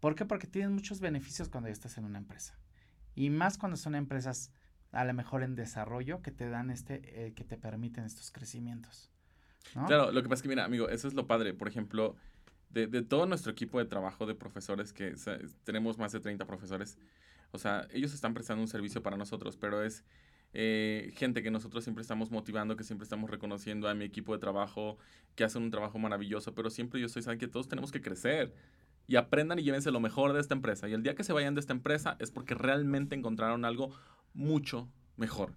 [0.00, 0.26] ¿Por qué?
[0.26, 2.58] Porque tienes muchos beneficios cuando ya estás en una empresa.
[3.14, 4.52] Y más cuando son empresas
[4.92, 9.10] a lo mejor en desarrollo que te dan este, eh, que te permiten estos crecimientos.
[9.72, 11.54] Claro, lo que pasa es que, mira, amigo, eso es lo padre.
[11.54, 12.14] Por ejemplo,
[12.68, 15.14] de, de todo nuestro equipo de trabajo de profesores, que
[15.64, 16.98] tenemos más de 30 profesores,
[17.50, 20.04] o sea, ellos están prestando un servicio para nosotros, pero es
[20.56, 24.38] eh, gente que nosotros siempre estamos motivando, que siempre estamos reconociendo a mi equipo de
[24.38, 24.98] trabajo,
[25.34, 28.54] que hacen un trabajo maravilloso, pero siempre yo estoy saben que todos tenemos que crecer
[29.08, 30.88] y aprendan y llévense lo mejor de esta empresa.
[30.88, 33.90] Y el día que se vayan de esta empresa es porque realmente encontraron algo
[34.32, 35.52] mucho mejor.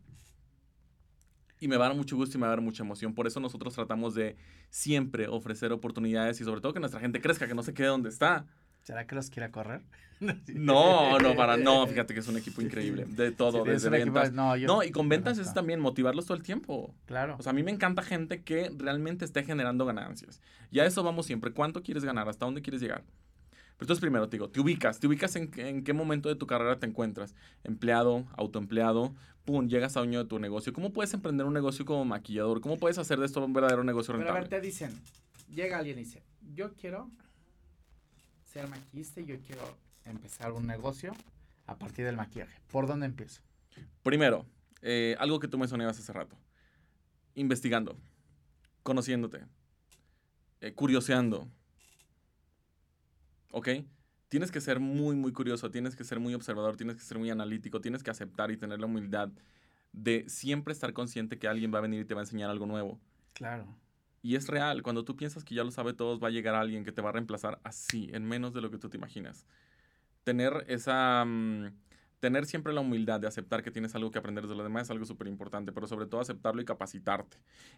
[1.60, 3.14] Y me va a mucho gusto y me va a dar mucha emoción.
[3.14, 4.36] Por eso nosotros tratamos de
[4.72, 8.10] siempre ofrecer oportunidades y sobre todo que nuestra gente crezca, que no se quede donde
[8.10, 8.48] está.
[8.88, 9.82] ¿Será que los quiera correr?
[10.48, 13.06] No, no, para, no, fíjate que es un equipo increíble.
[13.06, 14.32] De todo, desde ventas.
[14.32, 16.96] no, no, y con ventas es también motivarlos todo el tiempo.
[17.06, 17.36] Claro.
[17.38, 20.42] O sea, a mí me encanta gente que realmente esté generando ganancias.
[20.72, 21.52] Y a eso vamos siempre.
[21.52, 22.30] ¿Cuánto quieres ganar?
[22.30, 23.04] ¿Hasta dónde quieres llegar?
[23.04, 26.48] Pero entonces primero te digo, te ubicas, te ubicas en, en, qué momento de tu
[26.48, 27.36] carrera te encuentras.
[27.64, 29.14] Empleado, autoempleado,
[29.46, 30.74] pum, llegas a dueño de tu negocio.
[30.74, 32.62] ¿Cómo puedes emprender un negocio como maquillador?
[32.62, 34.32] ¿Cómo puedes hacer de esto un verdadero negocio rentable?
[34.34, 34.92] Pero a ver, te dicen,
[35.54, 36.24] llega alguien y dice,
[36.56, 37.12] yo quiero
[38.58, 41.14] ser maquillista y yo quiero empezar un negocio
[41.68, 42.60] a partir del maquillaje.
[42.72, 43.42] ¿Por dónde empiezo?
[44.02, 44.48] Primero,
[44.82, 46.36] eh, algo que tú mencionabas hace rato.
[47.36, 47.96] Investigando,
[48.82, 49.46] conociéndote,
[50.62, 51.48] eh, curioseando,
[53.52, 53.70] ¿ok?
[54.28, 57.30] Tienes que ser muy, muy curioso, tienes que ser muy observador, tienes que ser muy
[57.30, 59.30] analítico, tienes que aceptar y tener la humildad
[59.94, 62.66] de siempre estar consciente que alguien va a venir y te va a enseñar algo
[62.66, 63.00] nuevo.
[63.34, 63.68] Claro.
[64.28, 66.84] Y es real, cuando tú piensas que ya lo sabe todo, va a llegar alguien
[66.84, 69.46] que te va a reemplazar así, en menos de lo que tú te imaginas.
[70.26, 71.24] Tener esa...
[71.24, 71.68] Mm,
[72.20, 74.92] tener siempre la humildad de aceptar que tienes algo que aprender de los demás es
[74.92, 77.38] algo súper importante, pero sobre todo aceptarlo y capacitarte.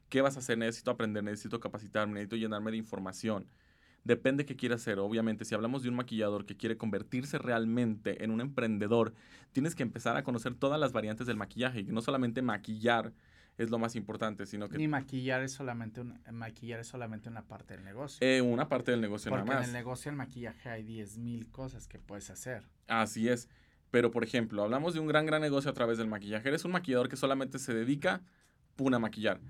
[0.09, 0.57] ¿Qué vas a hacer?
[0.57, 3.45] Necesito aprender, necesito capacitarme, necesito llenarme de información.
[4.03, 4.97] Depende qué quiera hacer.
[4.97, 9.13] Obviamente, si hablamos de un maquillador que quiere convertirse realmente en un emprendedor,
[9.51, 13.13] tienes que empezar a conocer todas las variantes del maquillaje y no solamente maquillar
[13.59, 14.77] es lo más importante, sino que...
[14.77, 18.25] Ni maquillar es solamente, un, maquillar es solamente una parte del negocio.
[18.25, 19.57] Eh, una parte del negocio nada más.
[19.57, 22.63] en el negocio del maquillaje hay 10.000 cosas que puedes hacer.
[22.87, 23.49] Así es.
[23.91, 26.47] Pero, por ejemplo, hablamos de un gran, gran negocio a través del maquillaje.
[26.47, 28.21] Eres un maquillador que solamente se dedica,
[28.79, 29.41] a maquillar.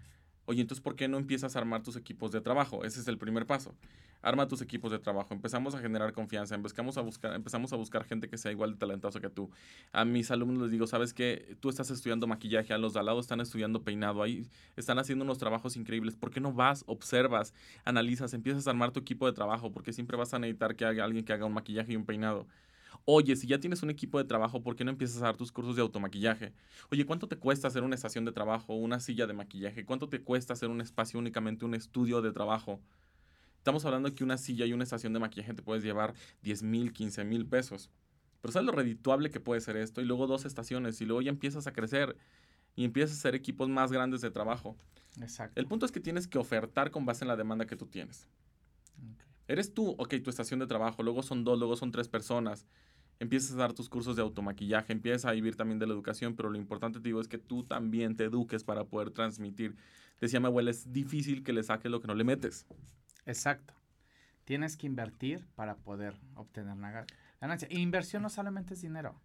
[0.50, 2.84] Oye, entonces, ¿por qué no empiezas a armar tus equipos de trabajo?
[2.84, 3.76] Ese es el primer paso.
[4.24, 8.04] arma tus equipos de trabajo, empezamos a generar confianza, empezamos a buscar, empezamos a buscar
[8.04, 9.52] gente que sea igual de talentosa que tú.
[9.91, 13.06] A mis alumnos les digo, sabes que tú estás estudiando maquillaje, a los de al
[13.06, 16.16] lado están estudiando peinado, ahí están haciendo unos trabajos increíbles.
[16.16, 17.54] ¿Por qué no vas, observas,
[17.86, 19.72] analizas, empiezas a armar tu equipo de trabajo?
[19.72, 22.47] Porque siempre vas a necesitar que haya alguien que haga un maquillaje y un peinado.
[23.05, 25.51] Oye, si ya tienes un equipo de trabajo, ¿por qué no empiezas a dar tus
[25.51, 26.53] cursos de automaquillaje?
[26.91, 29.85] Oye, ¿cuánto te cuesta hacer una estación de trabajo, una silla de maquillaje?
[29.85, 32.79] ¿Cuánto te cuesta hacer un espacio únicamente, un estudio de trabajo?
[33.57, 36.13] Estamos hablando que una silla y una estación de maquillaje te puedes llevar
[36.43, 37.89] 10 mil, 15 mil pesos.
[38.41, 40.01] Pero ¿sabes lo redituable que puede ser esto?
[40.01, 42.15] Y luego dos estaciones y luego ya empiezas a crecer
[42.75, 44.77] y empiezas a hacer equipos más grandes de trabajo.
[45.19, 45.59] Exacto.
[45.59, 48.27] El punto es que tienes que ofertar con base en la demanda que tú tienes.
[49.50, 52.68] Eres tú, ok, tu estación de trabajo, luego son dos, luego son tres personas.
[53.20, 56.52] Empiezas a dar tus cursos de automaquillaje, empiezas a vivir también de la educación, pero
[56.52, 59.76] lo importante, te digo, es que tú también te eduques para poder transmitir.
[60.22, 62.68] Decía mi abuela, es difícil que le saques lo que no le metes.
[63.26, 63.74] Exacto.
[64.43, 67.08] Tienes que invertir para poder obtener una
[67.41, 67.68] ganancia.
[67.72, 69.20] inversión no solamente es dinero.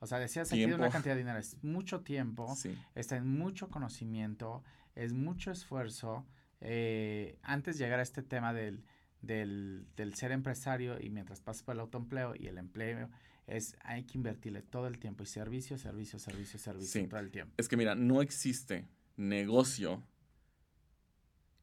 [0.00, 2.56] O sea, decías aquí de una cantidad de dinero, es mucho tiempo,
[2.94, 4.64] está en mucho conocimiento,
[4.94, 6.24] es mucho esfuerzo.
[6.62, 8.82] Eh, antes de llegar a este tema del,
[9.22, 13.10] del, del, ser empresario y mientras pasas por el autoempleo y el empleo,
[13.46, 17.54] es hay que invertirle todo el tiempo y servicio, servicio, servicio, servicio todo el tiempo.
[17.56, 18.86] Es que mira, no existe
[19.16, 20.02] negocio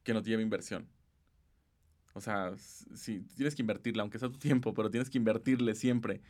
[0.03, 0.87] que no lleve inversión.
[2.13, 6.21] O sea, si tienes que invertirle, aunque sea tu tiempo, pero tienes que invertirle siempre.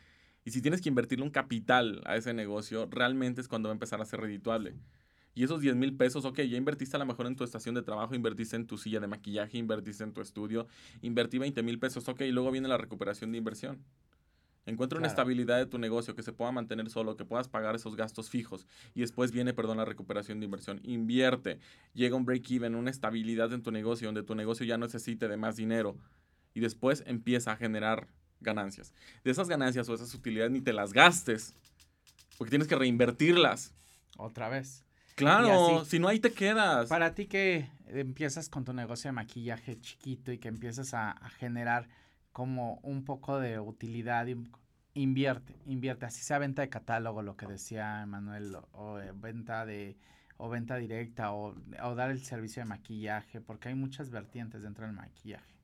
[0.44, 3.76] Y si tienes que invertirle un capital a ese negocio, realmente es cuando va a
[3.76, 4.74] empezar a ser redituable.
[5.34, 7.82] Y esos 10 mil pesos, ok, ya invertiste a lo mejor en tu estación de
[7.82, 10.66] trabajo, invertiste en tu silla de maquillaje, invertiste en tu estudio,
[11.02, 13.84] invertí 20 mil pesos, ok, y luego viene la recuperación de inversión.
[14.66, 17.96] Encuentra una estabilidad de tu negocio que se pueda mantener solo, que puedas pagar esos
[17.96, 18.66] gastos fijos.
[18.94, 20.80] Y después viene, perdón, la recuperación de inversión.
[20.84, 21.58] Invierte.
[21.92, 25.36] Llega un break-even, una estabilidad en tu negocio, donde tu negocio ya no necesite de
[25.36, 25.98] más dinero.
[26.54, 28.08] Y después empieza a generar
[28.40, 28.94] ganancias.
[29.22, 31.54] De esas ganancias o esas utilidades ni te las gastes,
[32.38, 33.74] porque tienes que reinvertirlas.
[34.16, 34.83] Otra vez.
[35.14, 36.88] Claro, si no ahí te quedas.
[36.88, 41.30] Para ti que empiezas con tu negocio de maquillaje chiquito y que empiezas a, a
[41.30, 41.88] generar
[42.32, 44.26] como un poco de utilidad,
[44.94, 49.96] invierte, invierte, así sea venta de catálogo, lo que decía Manuel, o, eh, venta de
[50.36, 54.84] o venta directa o, o, dar el servicio de maquillaje, porque hay muchas vertientes dentro
[54.84, 55.54] del maquillaje.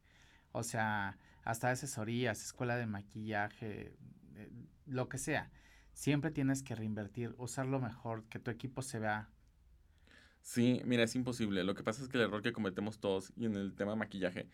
[0.52, 3.96] O sea, hasta asesorías, escuela de maquillaje,
[4.36, 4.52] eh,
[4.86, 5.50] lo que sea.
[5.92, 9.28] Siempre tienes que reinvertir, usarlo mejor, que tu equipo se vea.
[10.42, 11.64] Sí, mira, es imposible.
[11.64, 13.98] Lo que pasa es que el error que cometemos todos y en el tema de
[13.98, 14.48] maquillaje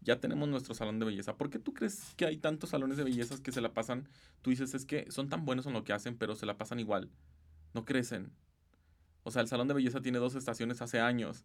[0.00, 1.36] ya tenemos nuestro salón de belleza.
[1.36, 4.08] ¿Por qué tú crees que hay tantos salones de bellezas que se la pasan?
[4.42, 6.80] Tú dices, es que son tan buenos en lo que hacen, pero se la pasan
[6.80, 7.10] igual.
[7.74, 8.30] No crecen.
[9.24, 11.44] O sea, el salón de belleza tiene dos estaciones hace años.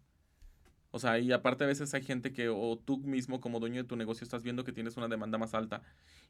[0.92, 3.88] O sea, y aparte a veces hay gente que, o tú mismo como dueño de
[3.88, 5.82] tu negocio, estás viendo que tienes una demanda más alta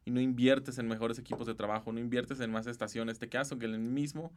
[0.05, 3.49] y no inviertes en mejores equipos de trabajo, no inviertes en más estaciones, te quedas
[3.49, 4.31] con el mismo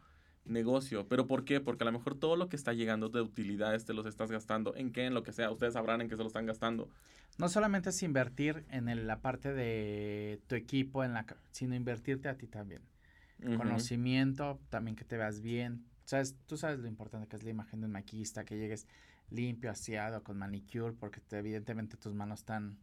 [0.44, 1.08] negocio.
[1.08, 1.60] ¿Pero por qué?
[1.60, 4.74] Porque a lo mejor todo lo que está llegando de utilidades te los estás gastando.
[4.76, 5.06] ¿En qué?
[5.06, 5.50] En lo que sea.
[5.50, 6.88] Ustedes sabrán en qué se lo están gastando.
[7.38, 12.36] No solamente es invertir en la parte de tu equipo, en la, sino invertirte a
[12.36, 12.82] ti también.
[13.56, 15.84] Conocimiento, también que te veas bien.
[16.04, 16.36] ¿Sabes?
[16.46, 18.86] Tú sabes lo importante que es la imagen de un maquillista, que llegues
[19.30, 22.78] limpio, aseado, con manicure, porque evidentemente tus manos están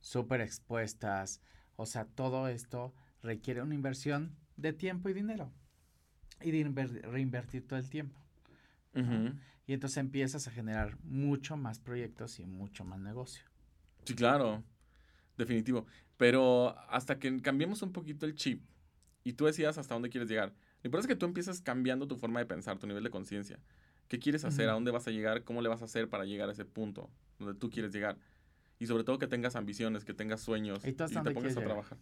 [0.00, 1.40] súper expuestas.
[1.76, 2.92] O sea, todo esto
[3.22, 5.52] requiere una inversión de tiempo y dinero
[6.44, 8.20] y de reinvertir todo el tiempo.
[9.66, 13.44] Y entonces empiezas a generar mucho más proyectos y mucho más negocio.
[14.04, 14.62] Sí, claro,
[15.36, 15.86] definitivo.
[16.16, 18.62] Pero hasta que cambiemos un poquito el chip
[19.24, 20.50] y tú decidas hasta dónde quieres llegar,
[20.82, 23.58] lo importante es que tú empieces cambiando tu forma de pensar, tu nivel de conciencia.
[24.06, 24.68] ¿Qué quieres hacer?
[24.68, 25.44] ¿A dónde vas a llegar?
[25.44, 28.18] ¿Cómo le vas a hacer para llegar a ese punto donde tú quieres llegar?
[28.78, 31.98] Y sobre todo que tengas ambiciones, que tengas sueños y, te pongas a trabajar.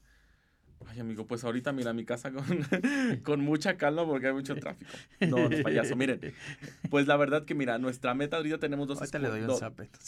[0.88, 2.44] Ay, amigo, pues ahorita mira mi casa con,
[3.22, 4.90] con mucha calma porque hay mucho tráfico.
[5.20, 5.96] No, no, payaso.
[5.96, 6.20] Miren,
[6.90, 9.00] pues la verdad que mira, nuestra meta ahorita tenemos dos,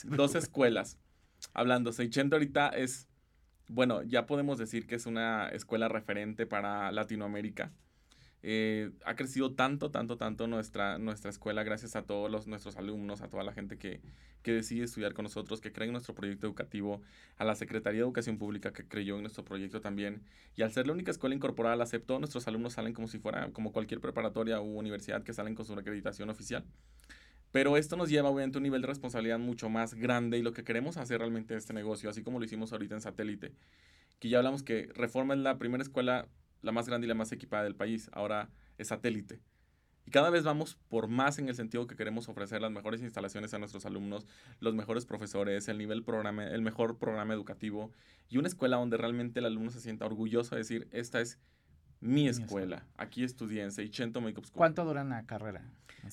[0.04, 0.98] dos escuelas.
[1.52, 3.08] Hablando, Seichento ahorita es,
[3.68, 7.72] bueno, ya podemos decir que es una escuela referente para Latinoamérica.
[8.46, 13.22] Eh, ha crecido tanto, tanto, tanto nuestra, nuestra escuela gracias a todos los, nuestros alumnos,
[13.22, 14.02] a toda la gente que,
[14.42, 17.00] que decide estudiar con nosotros, que cree en nuestro proyecto educativo,
[17.38, 20.20] a la Secretaría de Educación Pública que creyó en nuestro proyecto también.
[20.56, 23.18] Y al ser la única escuela incorporada al ACEP, todos nuestros alumnos salen como si
[23.18, 26.66] fuera como cualquier preparatoria u universidad que salen con su acreditación oficial.
[27.50, 30.52] Pero esto nos lleva obviamente a un nivel de responsabilidad mucho más grande y lo
[30.52, 33.52] que queremos hacer realmente en este negocio, así como lo hicimos ahorita en satélite,
[34.18, 36.28] que ya hablamos que Reforma es la primera escuela
[36.64, 38.10] la más grande y la más equipada del país.
[38.12, 39.40] Ahora es satélite.
[40.06, 43.54] Y cada vez vamos por más en el sentido que queremos ofrecer las mejores instalaciones
[43.54, 44.26] a nuestros alumnos,
[44.60, 47.90] los mejores profesores, el nivel programa, el mejor programa educativo
[48.28, 51.38] y una escuela donde realmente el alumno se sienta orgulloso de decir, esta es
[52.00, 52.86] mi escuela.
[52.98, 54.58] Aquí estudié en Seicento Makeup School.
[54.58, 55.64] ¿Cuánto dura la carrera
[56.02, 56.10] en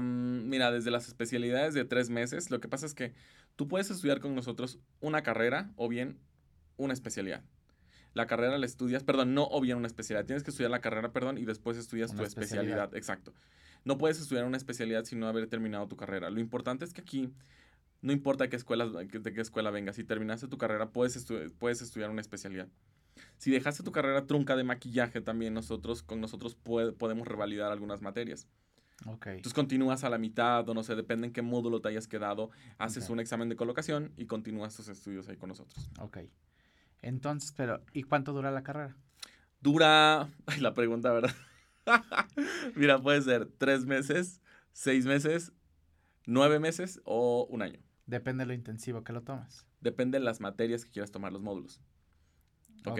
[0.00, 3.14] mira, desde las especialidades de tres meses, lo que pasa es que
[3.54, 6.18] tú puedes estudiar con nosotros una carrera o bien
[6.76, 7.42] una especialidad.
[8.16, 10.24] La carrera la estudias, perdón, no o bien una especialidad.
[10.24, 12.94] Tienes que estudiar la carrera, perdón, y después estudias tu especialidad.
[12.94, 13.34] Exacto.
[13.84, 16.30] No puedes estudiar una especialidad sin no haber terminado tu carrera.
[16.30, 17.30] Lo importante es que aquí
[18.00, 21.26] no importa qué escuela, de qué escuela vengas, si terminaste tu carrera, puedes,
[21.58, 22.68] puedes estudiar una especialidad.
[23.36, 28.48] Si dejaste tu carrera trunca de maquillaje, también nosotros, con nosotros podemos revalidar algunas materias.
[29.04, 29.36] Okay.
[29.36, 32.50] Entonces continúas a la mitad o no sé, depende en qué módulo te hayas quedado,
[32.78, 35.90] haces un examen de colocación y continúas tus estudios ahí con nosotros.
[36.00, 36.18] Ok.
[37.06, 38.96] Entonces, pero, ¿y cuánto dura la carrera?
[39.60, 41.30] Dura, ay, la pregunta, ¿verdad?
[42.74, 44.40] Mira, puede ser tres meses,
[44.72, 45.52] seis meses,
[46.26, 47.78] nueve meses o un año.
[48.06, 49.68] Depende de lo intensivo que lo tomas.
[49.80, 51.80] Depende de las materias que quieras tomar los módulos.
[52.84, 52.98] Ok.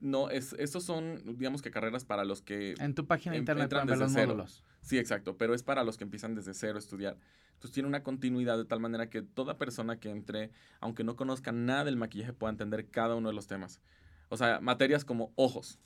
[0.00, 2.74] No, es, estos son, digamos que carreras para los que...
[2.78, 4.46] En tu página de internet entran desde los cero.
[4.86, 7.18] Sí, exacto, pero es para los que empiezan desde cero a estudiar.
[7.54, 11.50] Entonces tiene una continuidad de tal manera que toda persona que entre, aunque no conozca
[11.50, 13.80] nada del maquillaje, pueda entender cada uno de los temas.
[14.28, 15.80] O sea, materias como ojos,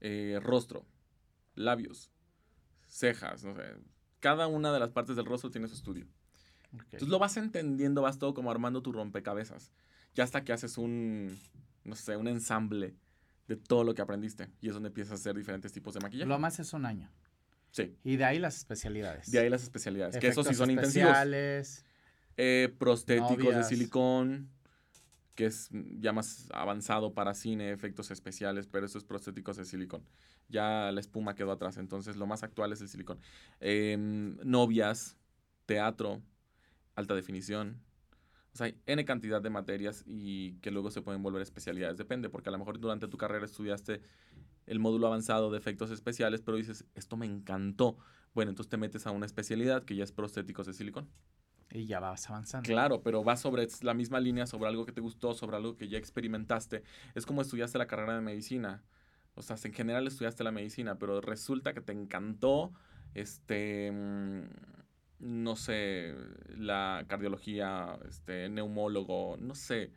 [0.00, 0.86] eh, rostro,
[1.54, 2.10] labios,
[2.88, 3.64] cejas, no sé.
[4.20, 6.06] Cada una de las partes del rostro tiene su estudio.
[6.72, 9.72] Entonces lo vas entendiendo, vas todo como armando tu rompecabezas.
[10.14, 11.38] Ya hasta que haces un,
[11.84, 12.96] no sé, un ensamble
[13.46, 14.48] de todo lo que aprendiste.
[14.62, 16.26] Y es donde empiezas a hacer diferentes tipos de maquillaje.
[16.26, 17.10] Lo más es un año.
[17.70, 17.94] Sí.
[18.04, 19.30] Y de ahí las especialidades.
[19.30, 20.16] De ahí las especialidades.
[20.18, 21.16] que esos sí son intensivos.
[22.36, 24.50] Eh, prostéticos de silicón,
[25.34, 30.02] que es ya más avanzado para cine, efectos especiales, pero esos prostéticos de silicón.
[30.48, 33.20] Ya la espuma quedó atrás, entonces lo más actual es el silicón.
[33.60, 35.16] Em, novias,
[35.66, 36.22] teatro,
[36.94, 37.80] alta definición,
[38.52, 41.98] o sea, hay N cantidad de materias y que luego se pueden volver especialidades.
[41.98, 44.00] Depende, porque a lo mejor durante tu carrera estudiaste
[44.70, 47.98] el módulo avanzado de efectos especiales, pero dices, esto me encantó.
[48.34, 51.10] Bueno, entonces te metes a una especialidad que ya es prostéticos de silicón.
[51.72, 52.66] Y ya vas avanzando.
[52.66, 55.88] Claro, pero vas sobre la misma línea, sobre algo que te gustó, sobre algo que
[55.88, 56.84] ya experimentaste.
[57.14, 58.82] Es como estudiaste la carrera de medicina.
[59.34, 62.72] O sea, en general estudiaste la medicina, pero resulta que te encantó
[63.14, 64.42] este mm,
[65.20, 66.14] no sé,
[66.56, 69.92] la cardiología, este, neumólogo, no sé.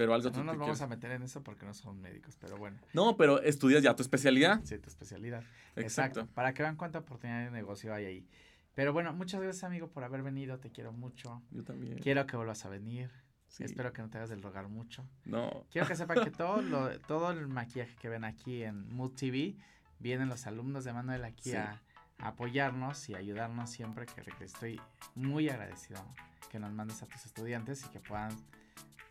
[0.00, 2.78] Pero algo No nos vamos a meter en eso porque no son médicos, pero bueno.
[2.94, 4.62] No, pero estudias ya tu especialidad.
[4.64, 5.44] Sí, tu especialidad.
[5.76, 6.26] Exacto.
[6.32, 8.28] Para que vean cuánta oportunidad de negocio hay ahí.
[8.74, 10.58] Pero bueno, muchas gracias, amigo, por haber venido.
[10.58, 11.42] Te quiero mucho.
[11.50, 11.98] Yo también.
[11.98, 13.10] Quiero que vuelvas a venir.
[13.58, 15.06] Espero que no te hagas del rogar mucho.
[15.26, 15.66] No.
[15.70, 19.54] Quiero que sepan que todo, lo, todo el maquillaje que ven aquí en Mood TV
[19.98, 21.78] vienen los alumnos de Manuel aquí a
[22.16, 24.80] apoyarnos y ayudarnos siempre, que estoy
[25.14, 26.02] muy agradecido
[26.50, 28.36] que nos mandes a tus estudiantes y que puedan,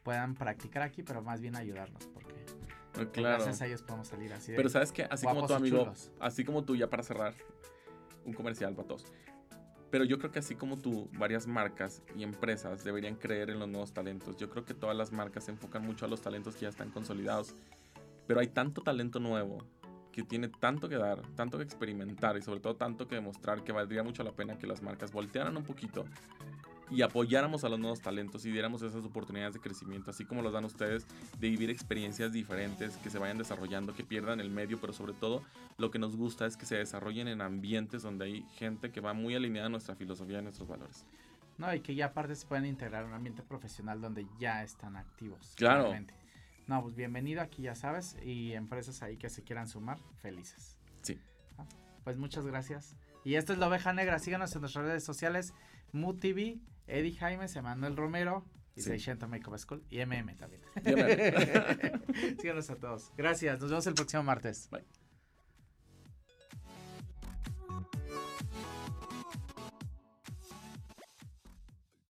[0.04, 4.54] puedan practicar aquí, pero más bien ayudarnos, porque gracias a ellos podemos salir así.
[4.56, 7.34] pero sabes que, así como tu amigo, así como tú, ya para cerrar,
[8.26, 9.06] un comercial para todos.
[9.92, 13.68] Pero yo creo que así como tú, varias marcas y empresas deberían creer en los
[13.68, 14.38] nuevos talentos.
[14.38, 16.92] Yo creo que todas las marcas se enfocan mucho a los talentos que ya están
[16.92, 17.56] consolidados.
[18.28, 19.58] Pero hay tanto talento nuevo
[20.12, 23.72] que tiene tanto que dar, tanto que experimentar y sobre todo tanto que demostrar que
[23.72, 26.06] valdría mucho la pena que las marcas voltearan un poquito
[26.90, 30.54] y apoyáramos a los nuevos talentos y diéramos esas oportunidades de crecimiento, así como los
[30.54, 31.06] dan ustedes,
[31.40, 35.44] de vivir experiencias diferentes, que se vayan desarrollando, que pierdan el medio, pero sobre todo
[35.78, 39.14] lo que nos gusta es que se desarrollen en ambientes donde hay gente que va
[39.14, 41.06] muy alineada a nuestra filosofía y nuestros valores.
[41.58, 44.96] No, y que ya aparte se pueden integrar en un ambiente profesional donde ya están
[44.96, 45.54] activos.
[45.58, 45.94] Claro.
[46.68, 50.78] No, pues bienvenido aquí, ya sabes, y empresas ahí que se quieran sumar, felices.
[51.02, 51.20] Sí.
[51.58, 51.66] Ah,
[52.04, 52.96] pues muchas gracias.
[53.26, 55.54] Y esto es La Oveja Negra, síganos en nuestras redes sociales,
[55.92, 56.60] MUTV,
[56.90, 58.92] Eddie Jaimes, Emanuel Romero, y sí.
[59.28, 60.62] Makeup School, y MM también.
[62.40, 63.12] síganos a todos.
[63.18, 64.70] Gracias, nos vemos el próximo martes.
[64.72, 64.99] Bye.